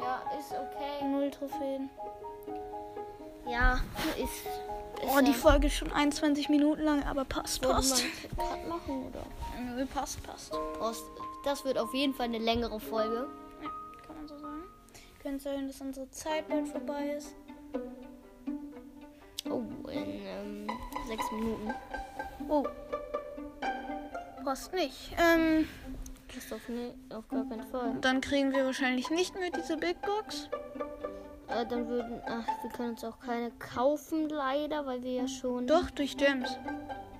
Ja, 0.00 0.22
ist 0.38 0.52
okay. 0.52 1.04
Null 1.04 1.30
Trophäen. 1.30 1.90
Ja, 3.50 3.80
ist. 4.16 4.22
ist 4.22 5.08
Oh, 5.14 5.20
die 5.20 5.32
Folge 5.32 5.68
ist 5.68 5.74
schon 5.74 5.92
21 5.92 6.48
Minuten 6.48 6.82
lang, 6.82 7.02
aber 7.04 7.24
passt, 7.24 7.62
passt. 7.62 8.04
machen 8.68 9.06
oder? 9.06 9.24
Nö, 9.60 9.86
passt, 9.86 10.22
passt. 10.22 10.52
Post. 10.78 11.04
Das 11.44 11.64
wird 11.64 11.78
auf 11.78 11.94
jeden 11.94 12.14
Fall 12.14 12.26
eine 12.26 12.38
längere 12.38 12.78
Folge. 12.80 13.28
Ja, 13.62 13.70
kann 14.06 14.16
man 14.16 14.28
so 14.28 14.38
sagen. 14.38 14.64
Könnte 15.22 15.44
sein, 15.44 15.66
dass 15.68 15.80
unsere 15.80 16.10
Zeit 16.10 16.48
bald 16.48 16.68
vorbei 16.68 17.14
ist. 17.16 17.34
Oh, 19.48 19.62
in 19.88 20.26
ähm, 20.26 20.66
sechs 21.06 21.24
Minuten. 21.32 21.72
Oh. 22.48 22.66
Passt 24.44 24.72
nicht. 24.72 25.16
Ähm, 25.18 25.68
Christoph, 26.28 26.68
nee, 26.68 26.92
auf 27.14 27.26
gar 27.28 27.44
keinen 27.48 27.66
Fall. 27.68 27.96
dann 28.00 28.20
kriegen 28.20 28.52
wir 28.52 28.64
wahrscheinlich 28.64 29.10
nicht 29.10 29.34
mehr 29.34 29.50
diese 29.50 29.76
Big 29.76 30.00
Box. 30.02 30.48
Äh, 31.58 31.66
dann 31.66 31.88
würden. 31.88 32.20
Ach, 32.26 32.46
wir 32.62 32.70
können 32.70 32.90
uns 32.90 33.04
auch 33.04 33.18
keine 33.20 33.50
kaufen, 33.52 34.28
leider, 34.28 34.86
weil 34.86 35.02
wir 35.02 35.12
ja 35.12 35.28
schon. 35.28 35.66
Doch, 35.66 35.90
durch 35.90 36.16
Gems. 36.16 36.56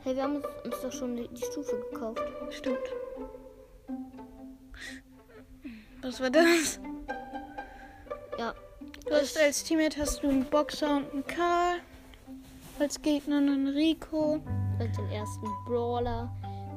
Hey, 0.04 0.14
wir 0.14 0.22
haben 0.22 0.36
uns, 0.36 0.46
uns 0.64 0.80
doch 0.82 0.92
schon 0.92 1.16
die, 1.16 1.28
die 1.28 1.42
Stufe 1.42 1.76
gekauft. 1.90 2.22
Stimmt. 2.50 2.78
Was 6.02 6.20
war 6.20 6.30
das? 6.30 6.80
Ja. 8.38 8.54
Du 9.06 9.14
hast 9.14 9.36
als 9.38 9.64
Teammate 9.64 10.00
hast 10.00 10.22
du 10.22 10.28
einen 10.28 10.44
Boxer 10.44 10.96
und 10.96 11.12
einen 11.12 11.26
Karl. 11.26 11.78
Als 12.78 13.02
Gegner 13.02 13.38
einen 13.38 13.68
Rico. 13.68 14.34
Und 14.78 14.96
den 14.96 15.10
ersten 15.10 15.46
Brawler 15.66 16.30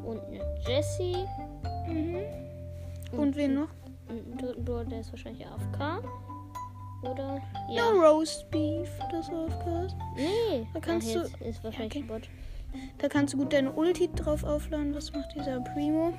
und 0.03 0.19
eine 0.25 0.43
Jessie. 0.67 1.27
Mhm. 1.87 2.25
Und 3.11 3.35
wen 3.35 3.53
noch? 3.53 3.69
Und 4.09 4.41
dritten 4.41 4.65
Brawler, 4.65 4.85
der 4.85 5.01
ist 5.01 5.11
wahrscheinlich 5.11 5.45
AFK. 5.45 6.01
Oder? 7.03 7.41
Ja. 7.69 7.75
Ja. 7.75 7.89
Roast 7.91 8.49
Beef, 8.51 8.89
das 9.11 9.29
aufgehört. 9.29 9.95
Nee. 10.15 10.67
Da 10.73 10.79
kannst 10.79 11.15
Ach, 11.17 11.27
du- 11.39 11.45
Ist 11.45 11.63
wahrscheinlich 11.63 11.91
okay. 11.93 11.99
ein 12.03 12.07
Bot. 12.07 12.29
Da 12.99 13.09
kannst 13.09 13.33
du 13.33 13.37
gut 13.37 13.51
deine 13.53 13.71
Ulti 13.71 14.09
drauf 14.15 14.43
aufladen. 14.43 14.93
Was 14.95 15.11
macht 15.11 15.33
dieser 15.35 15.59
Primo? 15.73 16.13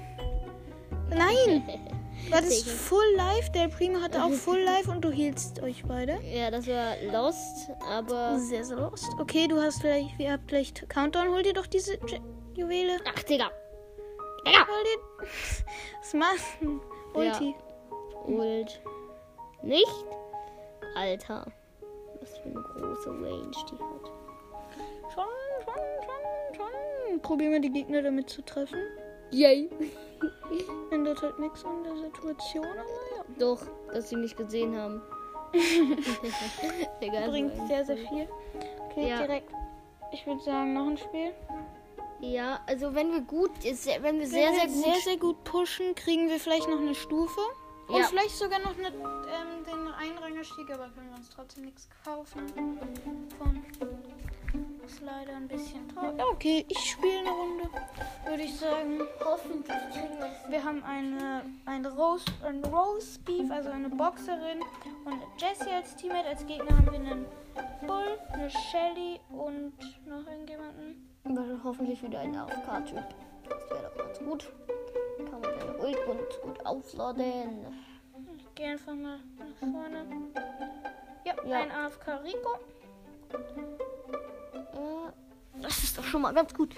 Nein! 1.10 1.62
Das 2.30 2.46
Sicher. 2.48 2.70
Full 2.76 3.16
Life? 3.16 3.50
Der 3.52 3.66
Primo 3.68 3.98
hatte 4.00 4.22
auch 4.22 4.30
Full 4.30 4.60
Life 4.64 4.88
und 4.88 5.02
du 5.04 5.10
hielst 5.10 5.60
euch 5.60 5.82
beide. 5.84 6.18
Ja, 6.22 6.50
das 6.52 6.68
war 6.68 6.94
Lost, 7.10 7.68
aber. 7.90 8.38
Sehr, 8.38 8.64
sehr 8.64 8.76
lost. 8.76 9.08
Okay, 9.18 9.48
du 9.48 9.60
hast 9.60 9.80
vielleicht, 9.80 10.20
ihr 10.20 10.30
habt 10.32 10.44
vielleicht 10.48 10.88
Countdown. 10.88 11.28
Hol 11.30 11.42
dir 11.42 11.52
doch 11.54 11.66
diese 11.66 11.94
Ju 11.94 12.18
Juwele. 12.54 12.98
Ach, 13.08 13.22
Digga. 13.24 13.50
Digga. 14.46 14.58
Hol 14.68 14.84
dir. 14.84 15.26
Was 16.00 16.14
machst 16.14 16.46
du? 16.60 16.80
Ulti. 17.14 17.54
Ult. 18.26 18.80
Nicht? 19.62 20.04
Alter. 20.94 21.46
Was 22.20 22.38
für 22.38 22.44
eine 22.48 22.62
große 22.62 23.10
Range 23.10 23.50
die 23.50 23.78
hat. 23.78 24.12
Schon, 25.14 25.24
schon, 25.64 25.74
schon, 26.04 26.56
schon. 26.56 27.20
Probieren 27.20 27.52
wir 27.52 27.60
die 27.60 27.70
Gegner 27.72 28.02
damit 28.02 28.30
zu 28.30 28.42
treffen. 28.42 28.78
Yay. 29.30 29.70
Ändert 30.90 31.22
halt 31.22 31.38
nichts 31.38 31.64
an 31.64 31.82
der 31.84 31.96
Situation, 31.96 32.64
aber 32.66 33.16
ja. 33.16 33.24
Doch, 33.38 33.60
dass 33.92 34.08
sie 34.10 34.16
mich 34.16 34.36
gesehen 34.36 34.76
haben. 34.76 35.02
Egal. 37.00 37.28
Bringt 37.28 37.52
sehr, 37.68 37.84
sehr 37.84 37.96
viel. 37.96 38.28
Okay, 38.90 39.08
Ja. 39.08 39.18
direkt. 39.26 39.50
Ich 40.12 40.26
würde 40.26 40.42
sagen, 40.42 40.74
noch 40.74 40.86
ein 40.86 40.98
Spiel. 40.98 41.32
Ja, 42.20 42.60
also 42.66 42.94
wenn 42.94 43.10
wir 43.12 43.22
gut, 43.22 43.50
sehr- 43.62 44.02
wenn 44.02 44.16
wir 44.16 44.22
Wenn 44.22 44.30
sehr, 44.30 44.50
wir 44.50 44.58
sehr 44.60 44.66
gut. 44.68 44.84
sehr, 44.84 44.94
sehr 45.02 45.16
gut 45.16 45.44
pushen, 45.44 45.94
kriegen 45.94 46.28
wir 46.28 46.38
vielleicht 46.38 46.68
noch 46.68 46.78
eine 46.78 46.94
Stufe. 46.94 47.40
Und 47.88 47.96
Ja. 47.98 48.04
vielleicht 48.04 48.36
sogar 48.36 48.60
noch 48.60 48.76
eine, 48.78 48.88
ähm, 48.88 49.64
den 49.66 49.81
Einrangerstieg, 50.42 50.70
aber 50.74 50.88
können 50.88 51.08
wir 51.10 51.16
uns 51.16 51.30
trotzdem 51.30 51.64
nichts 51.64 51.88
kaufen. 52.04 52.48
Von. 53.38 53.62
Ist 54.84 55.00
leider 55.00 55.36
ein 55.36 55.48
bisschen 55.48 55.88
traurig. 55.88 56.18
Ja, 56.18 56.26
okay, 56.26 56.66
ich 56.68 56.78
spiele 56.78 57.20
eine 57.20 57.30
Runde. 57.30 57.70
Würde 58.26 58.42
ich 58.42 58.56
sagen. 58.56 59.00
Hoffentlich 59.24 59.76
kriegen 59.92 60.18
wir 60.18 60.26
es. 60.26 60.50
Wir 60.50 60.64
haben 60.64 60.82
eine, 60.82 61.44
ein, 61.64 61.86
Roast, 61.86 62.32
ein 62.44 62.62
Roast 62.64 63.24
Beef, 63.24 63.50
also 63.50 63.70
eine 63.70 63.88
Boxerin 63.88 64.60
und 65.04 65.20
Jessie 65.38 65.70
als 65.70 65.94
Teammate. 65.94 66.28
Als 66.28 66.44
Gegner 66.46 66.76
haben 66.76 66.86
wir 66.86 66.94
einen 66.94 67.26
Bull, 67.86 68.18
eine 68.32 68.50
Shelly 68.50 69.20
und 69.30 69.72
noch 70.06 70.26
irgendjemanden. 70.26 71.08
Hoffentlich 71.62 72.02
wieder 72.02 72.20
ein 72.20 72.36
AFK-Typ. 72.36 73.04
Das 73.48 73.70
wäre 73.70 73.82
doch 73.84 74.04
ganz 74.04 74.18
gut. 74.18 74.52
Kann 75.30 75.40
man 75.40 75.50
seine 75.60 75.78
Ult 75.78 76.06
und 76.08 76.42
gut 76.42 76.66
aufladen. 76.66 77.91
Gehe 78.62 78.70
einfach 78.70 78.94
mal 78.94 79.18
nach 79.40 79.58
vorne. 79.58 80.06
Ja, 81.24 81.34
Ja. 81.44 81.62
ein 81.62 81.70
AFK 81.72 82.22
Rico. 82.22 82.60
Das 85.60 85.82
ist 85.82 85.98
doch 85.98 86.04
schon 86.04 86.22
mal 86.22 86.32
ganz 86.32 86.54
gut. 86.54 86.72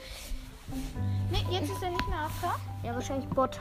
Ne, 1.30 1.38
jetzt 1.50 1.70
ist 1.70 1.82
er 1.82 1.90
nicht 1.90 2.08
mehr 2.08 2.20
AFK. 2.20 2.58
Ja, 2.84 2.94
wahrscheinlich 2.94 3.28
Bot. 3.28 3.60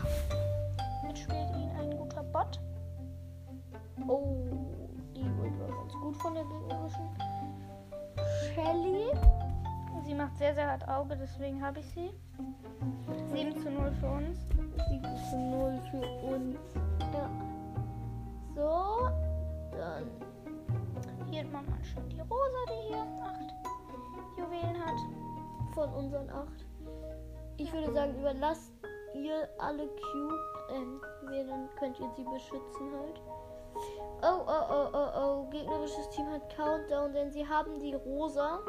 Jetzt 1.05 1.19
spielt 1.19 1.49
ihn 1.49 1.69
ein 1.77 1.97
guter 1.97 2.23
Bot. 2.23 2.61
Oh, 4.07 4.47
die 5.13 5.19
Ult 5.41 5.59
war 5.59 5.67
ganz 5.81 5.93
gut 5.93 6.15
von 6.15 6.33
der 6.33 6.45
gegnerischen 6.45 7.09
Shelly. 8.55 9.11
Sie 10.05 10.13
macht 10.13 10.37
sehr, 10.37 10.55
sehr 10.55 10.67
hart 10.71 10.87
Auge, 10.87 11.17
deswegen 11.17 11.61
habe 11.61 11.81
ich 11.81 11.89
sie. 11.89 12.13
7 13.33 13.61
zu 13.61 13.69
0 13.69 13.91
für 13.99 14.07
uns. 14.11 14.39
7 14.47 15.17
zu 15.29 15.37
0 15.37 15.81
für 15.91 16.25
uns. 16.25 16.57
Ja. 17.13 17.52
So, 18.55 19.09
dann. 19.71 20.09
Hier 21.29 21.43
man 21.45 21.65
mal 21.65 21.83
schon 21.83 22.07
die 22.09 22.21
Rosa, 22.21 22.65
die 22.69 22.87
hier 22.89 23.07
8 23.23 24.37
Juwelen 24.37 24.85
hat. 24.85 24.95
von 25.73 25.93
unseren 25.93 26.29
acht. 26.29 26.65
Ich 27.57 27.71
würde 27.73 27.91
sagen, 27.93 28.19
überlasst 28.19 28.71
ihr 29.15 29.49
alle 29.57 29.87
Cube. 29.87 30.39
Ähm, 30.69 31.01
wir, 31.29 31.45
dann 31.45 31.69
könnt 31.79 31.99
ihr 31.99 32.09
sie 32.15 32.23
beschützen 32.23 32.91
halt. 32.99 33.21
Oh, 34.21 34.45
oh, 34.45 34.65
oh, 34.69 34.87
oh, 34.93 35.09
oh. 35.15 35.49
Gegnerisches 35.49 36.09
Team 36.11 36.29
hat 36.31 36.55
Countdown, 36.55 37.13
denn 37.13 37.31
sie 37.31 37.47
haben 37.47 37.79
die 37.79 37.93
Rosa. 37.95 38.59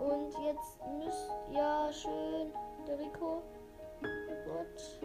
Und 0.00 0.32
jetzt 0.44 0.80
müsst. 0.98 1.30
Ja, 1.50 1.92
schön. 1.92 2.52
Der 2.86 2.98
Rico. 2.98 3.42
Gut. 4.00 5.00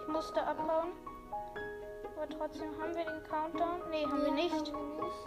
Ich 0.00 0.08
musste 0.08 0.44
abbauen. 0.44 0.92
Aber 2.16 2.28
trotzdem 2.28 2.70
haben 2.80 2.94
wir 2.94 3.04
den 3.04 3.22
Countdown. 3.24 3.90
Ne, 3.90 4.06
haben 4.06 4.22
wir 4.22 4.28
Ja, 4.28 4.34
nicht. 4.34 4.54
Haben 4.54 4.96
wir 4.96 5.04
nicht. 5.04 5.26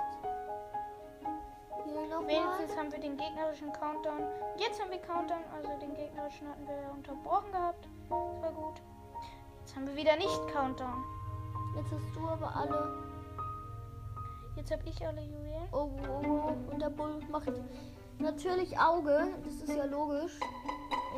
Hier. 1.85 2.27
Wenigstens 2.27 2.77
haben 2.77 2.91
wir 2.91 2.99
den 2.99 3.17
gegnerischen 3.17 3.71
Countdown. 3.73 4.21
Jetzt 4.57 4.81
haben 4.81 4.91
wir 4.91 4.99
Countdown, 4.99 5.43
also 5.53 5.69
den 5.79 5.93
gegnerischen 5.93 6.47
hatten 6.47 6.67
wir 6.67 6.91
unterbrochen 6.93 7.51
gehabt. 7.51 7.87
Das 8.09 8.41
war 8.41 8.51
gut. 8.51 8.81
Jetzt 9.59 9.75
haben 9.75 9.87
wir 9.87 9.95
wieder 9.95 10.15
nicht 10.15 10.47
Countdown. 10.53 11.03
Jetzt 11.75 11.91
hast 11.91 12.15
du 12.15 12.27
aber 12.27 12.55
alle. 12.55 13.03
Jetzt 14.55 14.71
habe 14.71 14.83
ich 14.85 15.05
alle 15.05 15.21
Juwelen. 15.21 15.67
Oh, 15.73 15.89
oh, 16.07 16.25
oh. 16.25 16.71
Und 16.71 16.81
der 16.81 16.89
Bull 16.89 17.19
macht 17.29 17.51
natürlich 18.19 18.79
Auge. 18.79 19.27
Das 19.43 19.53
ist 19.55 19.75
ja 19.75 19.85
logisch. 19.85 20.39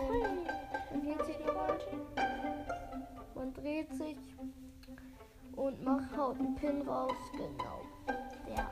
Ähm, 0.02 1.02
hielt 1.02 1.26
sich. 1.26 1.38
Man 3.36 3.54
dreht 3.54 3.94
sich 3.94 4.18
und 5.58 5.84
macht 5.84 6.16
haut 6.16 6.40
einen 6.40 6.56
Pin 6.56 6.82
raus. 6.88 7.12
Genau. 7.34 7.82
Der 8.48 8.56
Ja. 8.56 8.70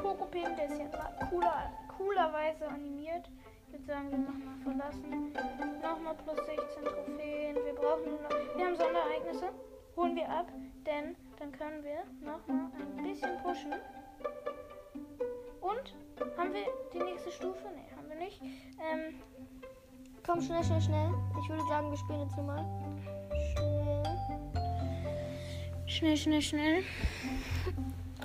Pokopim, 0.00 0.54
der 0.56 0.66
ist 0.66 0.78
jetzt 0.78 0.96
cooler, 1.30 1.72
coolerweise 1.96 2.68
animiert. 2.68 3.28
Ich 3.66 3.72
würde 3.72 3.84
sagen, 3.84 4.10
wir 4.10 4.18
machen 4.18 4.44
mal 4.44 4.58
verlassen. 4.62 5.32
Nochmal 5.82 6.14
plus 6.14 6.36
16 6.46 6.84
Trophäen. 6.84 7.56
Wir 7.56 7.74
brauchen 7.74 8.04
nur 8.04 8.20
noch. 8.22 8.56
Wir 8.56 8.66
haben 8.66 8.76
Sonderereignisse. 8.76 9.48
Holen 9.96 10.14
wir 10.14 10.28
ab, 10.30 10.46
denn 10.86 11.16
dann 11.38 11.50
können 11.52 11.82
wir 11.82 12.04
nochmal 12.20 12.70
ein 12.96 13.02
bisschen 13.02 13.36
pushen. 13.42 13.72
Und 15.60 15.94
haben 16.38 16.52
wir 16.52 16.66
die 16.92 16.98
nächste 17.02 17.30
Stufe? 17.32 17.64
Ne, 17.74 17.96
haben 17.96 18.08
wir 18.08 18.16
nicht. 18.16 18.40
Ähm, 18.42 19.20
Komm, 20.24 20.40
schnell, 20.42 20.62
schnell, 20.64 20.80
schnell. 20.80 21.10
Ich 21.40 21.48
würde 21.48 21.62
sagen, 21.68 21.90
wir 21.90 21.96
spielen 21.98 22.20
jetzt 22.22 22.36
nochmal. 22.36 22.64
schnell, 23.52 23.75
Schnell. 25.86 26.16
schnell, 26.16 26.42
schnell. 26.42 26.82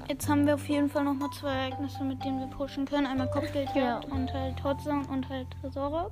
Jetzt 0.07 0.27
haben 0.27 0.45
wir 0.45 0.55
auf 0.55 0.67
jeden 0.67 0.89
Fall 0.89 1.03
nochmal 1.03 1.29
zwei 1.31 1.53
Ereignisse, 1.53 2.03
mit 2.03 2.23
denen 2.23 2.39
wir 2.39 2.47
pushen 2.47 2.85
können. 2.85 3.05
Einmal 3.05 3.29
Kopfgeldjagd 3.29 4.05
Ja. 4.05 4.11
und 4.13 4.33
halt 4.33 4.61
Hotzone 4.63 5.07
und 5.09 5.29
halt 5.29 5.47
Tresore. 5.61 6.11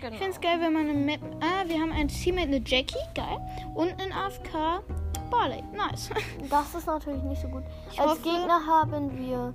Genau. 0.00 0.12
Ich 0.12 0.18
finde 0.18 0.32
es 0.34 0.40
geil, 0.40 0.58
wenn 0.60 0.72
man 0.74 0.88
eine 0.88 0.98
Map. 0.98 1.20
Ah, 1.40 1.66
wir 1.66 1.80
haben 1.80 1.92
ein 1.92 2.08
Teammate, 2.08 2.48
eine 2.48 2.58
Jackie, 2.64 2.98
geil. 3.14 3.38
Und 3.74 3.90
einen 4.00 4.12
AFK 4.12 4.82
Barley. 5.30 5.62
Nice. 5.72 6.10
Das 6.50 6.74
ist 6.74 6.86
natürlich 6.86 7.22
nicht 7.22 7.40
so 7.40 7.48
gut. 7.48 7.62
Ich 7.90 7.98
Als 8.00 8.10
hoffe- 8.10 8.22
Gegner 8.22 8.60
haben 8.66 9.18
wir 9.18 9.54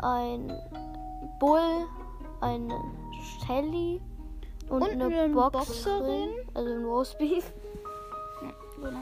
ein 0.00 0.52
Bull, 1.38 1.86
eine 2.42 2.74
Shelly 3.46 4.00
und, 4.68 4.82
Und 4.82 4.90
eine, 4.90 5.04
eine 5.06 5.28
Boxerin, 5.32 5.52
Boxerin. 5.52 6.28
also 6.54 6.70
ein 6.74 6.84
Roastbeef. 6.84 7.52
Genau. 8.82 8.98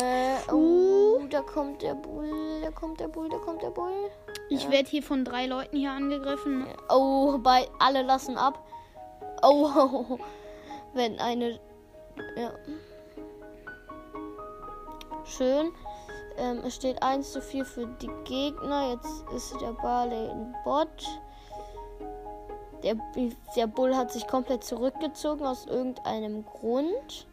Äh, 0.00 0.50
oh, 0.50 1.20
da 1.28 1.42
kommt 1.42 1.82
der 1.82 1.94
Bull, 1.94 2.60
da 2.62 2.70
kommt 2.70 2.98
der 3.00 3.08
Bull, 3.08 3.28
da 3.28 3.36
kommt 3.38 3.62
der 3.62 3.70
Bull. 3.70 4.10
Ich 4.48 4.70
werde 4.70 4.88
hier 4.88 5.02
von 5.02 5.24
drei 5.24 5.46
Leuten 5.46 5.76
hier 5.76 5.90
angegriffen. 5.90 6.66
Oh, 6.88 7.38
bei 7.38 7.68
alle 7.78 8.02
lassen 8.02 8.38
ab. 8.38 8.66
Oh, 9.42 10.18
wenn 10.94 11.18
eine. 11.18 11.60
Ja. 12.36 12.52
Schön. 15.24 15.72
Ähm, 16.38 16.62
es 16.64 16.76
steht 16.76 17.02
1 17.02 17.32
zu 17.32 17.42
4 17.42 17.64
für 17.64 17.86
die 17.86 18.10
Gegner. 18.24 18.92
Jetzt 18.92 19.24
ist 19.34 19.60
der 19.60 19.72
Barley 19.72 20.30
ein 20.30 20.54
Bot. 20.64 20.88
Der, 22.82 22.96
der 23.54 23.66
Bull 23.66 23.94
hat 23.94 24.10
sich 24.10 24.26
komplett 24.26 24.64
zurückgezogen 24.64 25.46
aus 25.46 25.66
irgendeinem 25.66 26.44
Grund. 26.44 27.26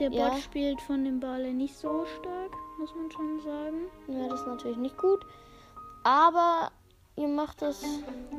Der 0.00 0.10
Bot 0.10 0.18
Ja. 0.18 0.36
spielt 0.38 0.80
von 0.80 1.04
dem 1.04 1.20
Barley 1.20 1.52
nicht 1.52 1.76
so 1.76 2.04
stark, 2.20 2.50
muss 2.78 2.94
man 2.94 3.10
schon 3.10 3.40
sagen. 3.40 3.80
Ja, 4.08 4.28
das 4.28 4.40
ist 4.40 4.46
natürlich 4.46 4.76
nicht 4.78 4.96
gut. 4.98 5.24
Aber 6.04 6.70
ihr 7.16 7.28
macht 7.28 7.62
das. 7.62 7.82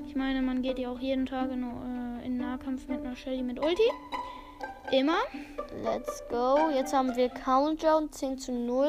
Ich 0.08 0.16
meine, 0.16 0.42
man 0.42 0.62
geht 0.62 0.80
ja 0.80 0.90
auch 0.90 1.00
jeden 1.00 1.26
Tag 1.26 1.52
in, 1.52 1.64
äh, 1.64 2.26
in 2.26 2.38
Nahkampf 2.38 2.88
mit 2.88 3.00
einer 3.02 3.16
Shelly 3.16 3.44
mit 3.44 3.60
Ulti. 3.64 3.90
Immer. 4.92 5.18
Let's 5.84 6.24
go. 6.30 6.70
Jetzt 6.74 6.94
haben 6.94 7.16
wir 7.16 7.30
Countdown 7.30 8.12
10 8.12 8.38
zu 8.38 8.52
0. 8.52 8.88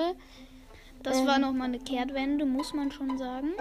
Das 1.03 1.19
Ähm. 1.19 1.27
war 1.27 1.39
nochmal 1.39 1.69
eine 1.69 1.79
Kehrtwende, 1.79 2.45
muss 2.47 2.73
man 2.75 2.91
schon 2.91 3.17
sagen. 3.19 3.53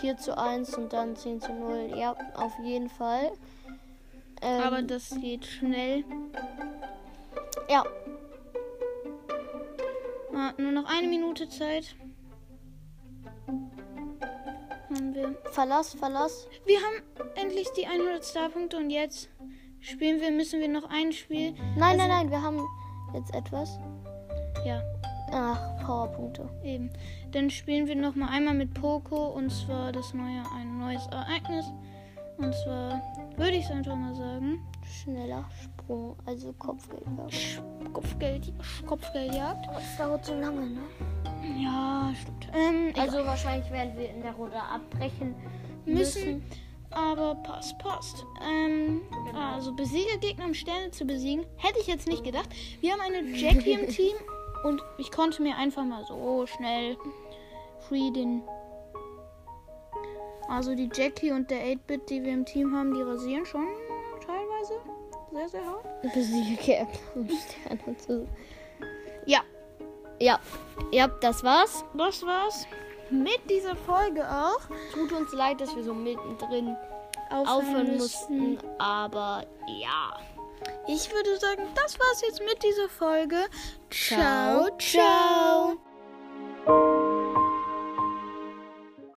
4 0.00 0.16
zu 0.16 0.38
1 0.38 0.74
und 0.76 0.92
dann 0.92 1.16
10 1.16 1.40
zu 1.40 1.52
0. 1.52 1.92
Ja, 1.96 2.14
auf 2.34 2.52
jeden 2.62 2.88
Fall. 2.88 3.32
Ähm, 4.40 4.60
Aber 4.62 4.82
das 4.82 5.10
geht 5.20 5.44
schnell. 5.44 6.04
ja, 7.68 7.84
Ah, 10.34 10.52
nur 10.56 10.72
noch 10.72 10.84
eine 10.86 11.08
Minute 11.08 11.48
Zeit. 11.48 11.94
Haben 13.46 15.14
wir. 15.14 15.36
Verlass, 15.52 15.94
Verlass. 15.94 16.48
Wir 16.64 16.78
haben 16.78 17.28
endlich 17.34 17.68
die 17.76 17.86
100 17.86 18.24
Starpunkte 18.24 18.76
und 18.76 18.90
jetzt 18.90 19.28
spielen 19.80 20.20
wir, 20.20 20.30
müssen 20.30 20.60
wir 20.60 20.68
noch 20.68 20.88
ein 20.88 21.12
Spiel. 21.12 21.54
Nein, 21.76 21.96
nein, 21.96 22.08
nein, 22.08 22.30
wir 22.30 22.42
haben 22.42 22.60
jetzt 23.14 23.34
etwas. 23.34 23.78
Ja, 24.64 24.82
Ach, 25.32 25.84
Powerpunkte. 25.84 26.48
eben. 26.62 26.90
Dann 27.32 27.50
spielen 27.50 27.86
wir 27.86 27.96
noch 27.96 28.14
mal 28.14 28.28
einmal 28.28 28.54
mit 28.54 28.74
Poco 28.74 29.28
und 29.28 29.50
zwar 29.50 29.92
das 29.92 30.14
neue, 30.14 30.42
ein 30.54 30.78
neues 30.78 31.06
Ereignis. 31.08 31.66
Und 32.38 32.54
zwar 32.54 33.02
würde 33.36 33.56
ich 33.56 33.64
es 33.64 33.70
einfach 33.70 33.96
mal 33.96 34.14
sagen. 34.14 34.62
Schneller 34.84 35.44
Sprung, 35.62 36.16
also 36.26 36.52
Kopfgeld. 36.54 37.04
Kopfgeld, 37.92 38.52
Kopfgeldjagd. 38.86 39.66
Das 39.66 39.96
dauert 39.98 40.24
so 40.24 40.34
lange, 40.34 40.66
ne? 40.66 40.80
Ja, 41.58 42.12
stimmt. 42.20 42.48
Ähm, 42.54 42.88
egal. 42.88 43.08
Also 43.08 43.24
wahrscheinlich 43.26 43.70
werden 43.70 43.96
wir 43.96 44.10
in 44.10 44.22
der 44.22 44.32
Runde 44.32 44.60
abbrechen 44.60 45.34
müssen. 45.84 46.42
Aber 46.90 47.34
passt, 47.36 47.78
passt. 47.78 48.24
Ähm, 48.46 49.00
also 49.34 49.74
besiege 49.74 50.18
Gegner, 50.20 50.44
um 50.46 50.54
Sterne 50.54 50.90
zu 50.90 51.04
besiegen. 51.06 51.46
Hätte 51.56 51.80
ich 51.80 51.86
jetzt 51.86 52.06
nicht 52.06 52.22
gedacht. 52.22 52.48
Wir 52.80 52.92
haben 52.92 53.00
eine 53.00 53.26
Jackie 53.30 53.72
im 53.72 53.88
Team 53.90 54.14
und 54.64 54.80
ich 54.98 55.10
konnte 55.10 55.42
mir 55.42 55.56
einfach 55.56 55.84
mal 55.84 56.04
so 56.04 56.46
schnell 56.46 56.96
free 57.88 58.10
den. 58.10 58.42
Also 60.48 60.74
die 60.74 60.90
Jackie 60.92 61.30
und 61.30 61.50
der 61.50 61.64
8-Bit, 61.64 62.10
die 62.10 62.22
wir 62.22 62.34
im 62.34 62.44
Team 62.44 62.76
haben, 62.76 62.92
die 62.92 63.00
rasieren 63.00 63.46
schon 63.46 63.66
sehr, 65.32 65.48
sehr 65.48 65.64
hart. 65.64 66.14
Besiege 66.14 66.86
Sterne 67.12 67.96
zu. 67.96 68.28
Ja, 69.26 69.40
Ja, 70.20 70.38
ja, 70.92 71.08
das 71.08 71.42
war's. 71.42 71.84
das 71.94 72.24
war's 72.24 72.66
mit 73.10 73.40
dieser 73.50 73.76
Folge 73.76 74.26
auch. 74.28 74.60
Tut 74.92 75.12
uns 75.12 75.32
leid, 75.32 75.60
dass 75.60 75.74
wir 75.76 75.82
so 75.82 75.94
mittendrin 75.94 76.76
Aufhören, 77.30 77.46
aufhören 77.48 77.96
mussten, 77.96 78.58
aber 78.78 79.44
ja. 79.66 80.16
Ich 80.86 81.12
würde 81.12 81.36
sagen, 81.38 81.62
das 81.74 81.98
war's 81.98 82.22
jetzt 82.22 82.40
mit 82.40 82.62
dieser 82.62 82.88
Folge. 82.88 83.36
Ciao, 83.90 84.68
ciao. 84.78 85.76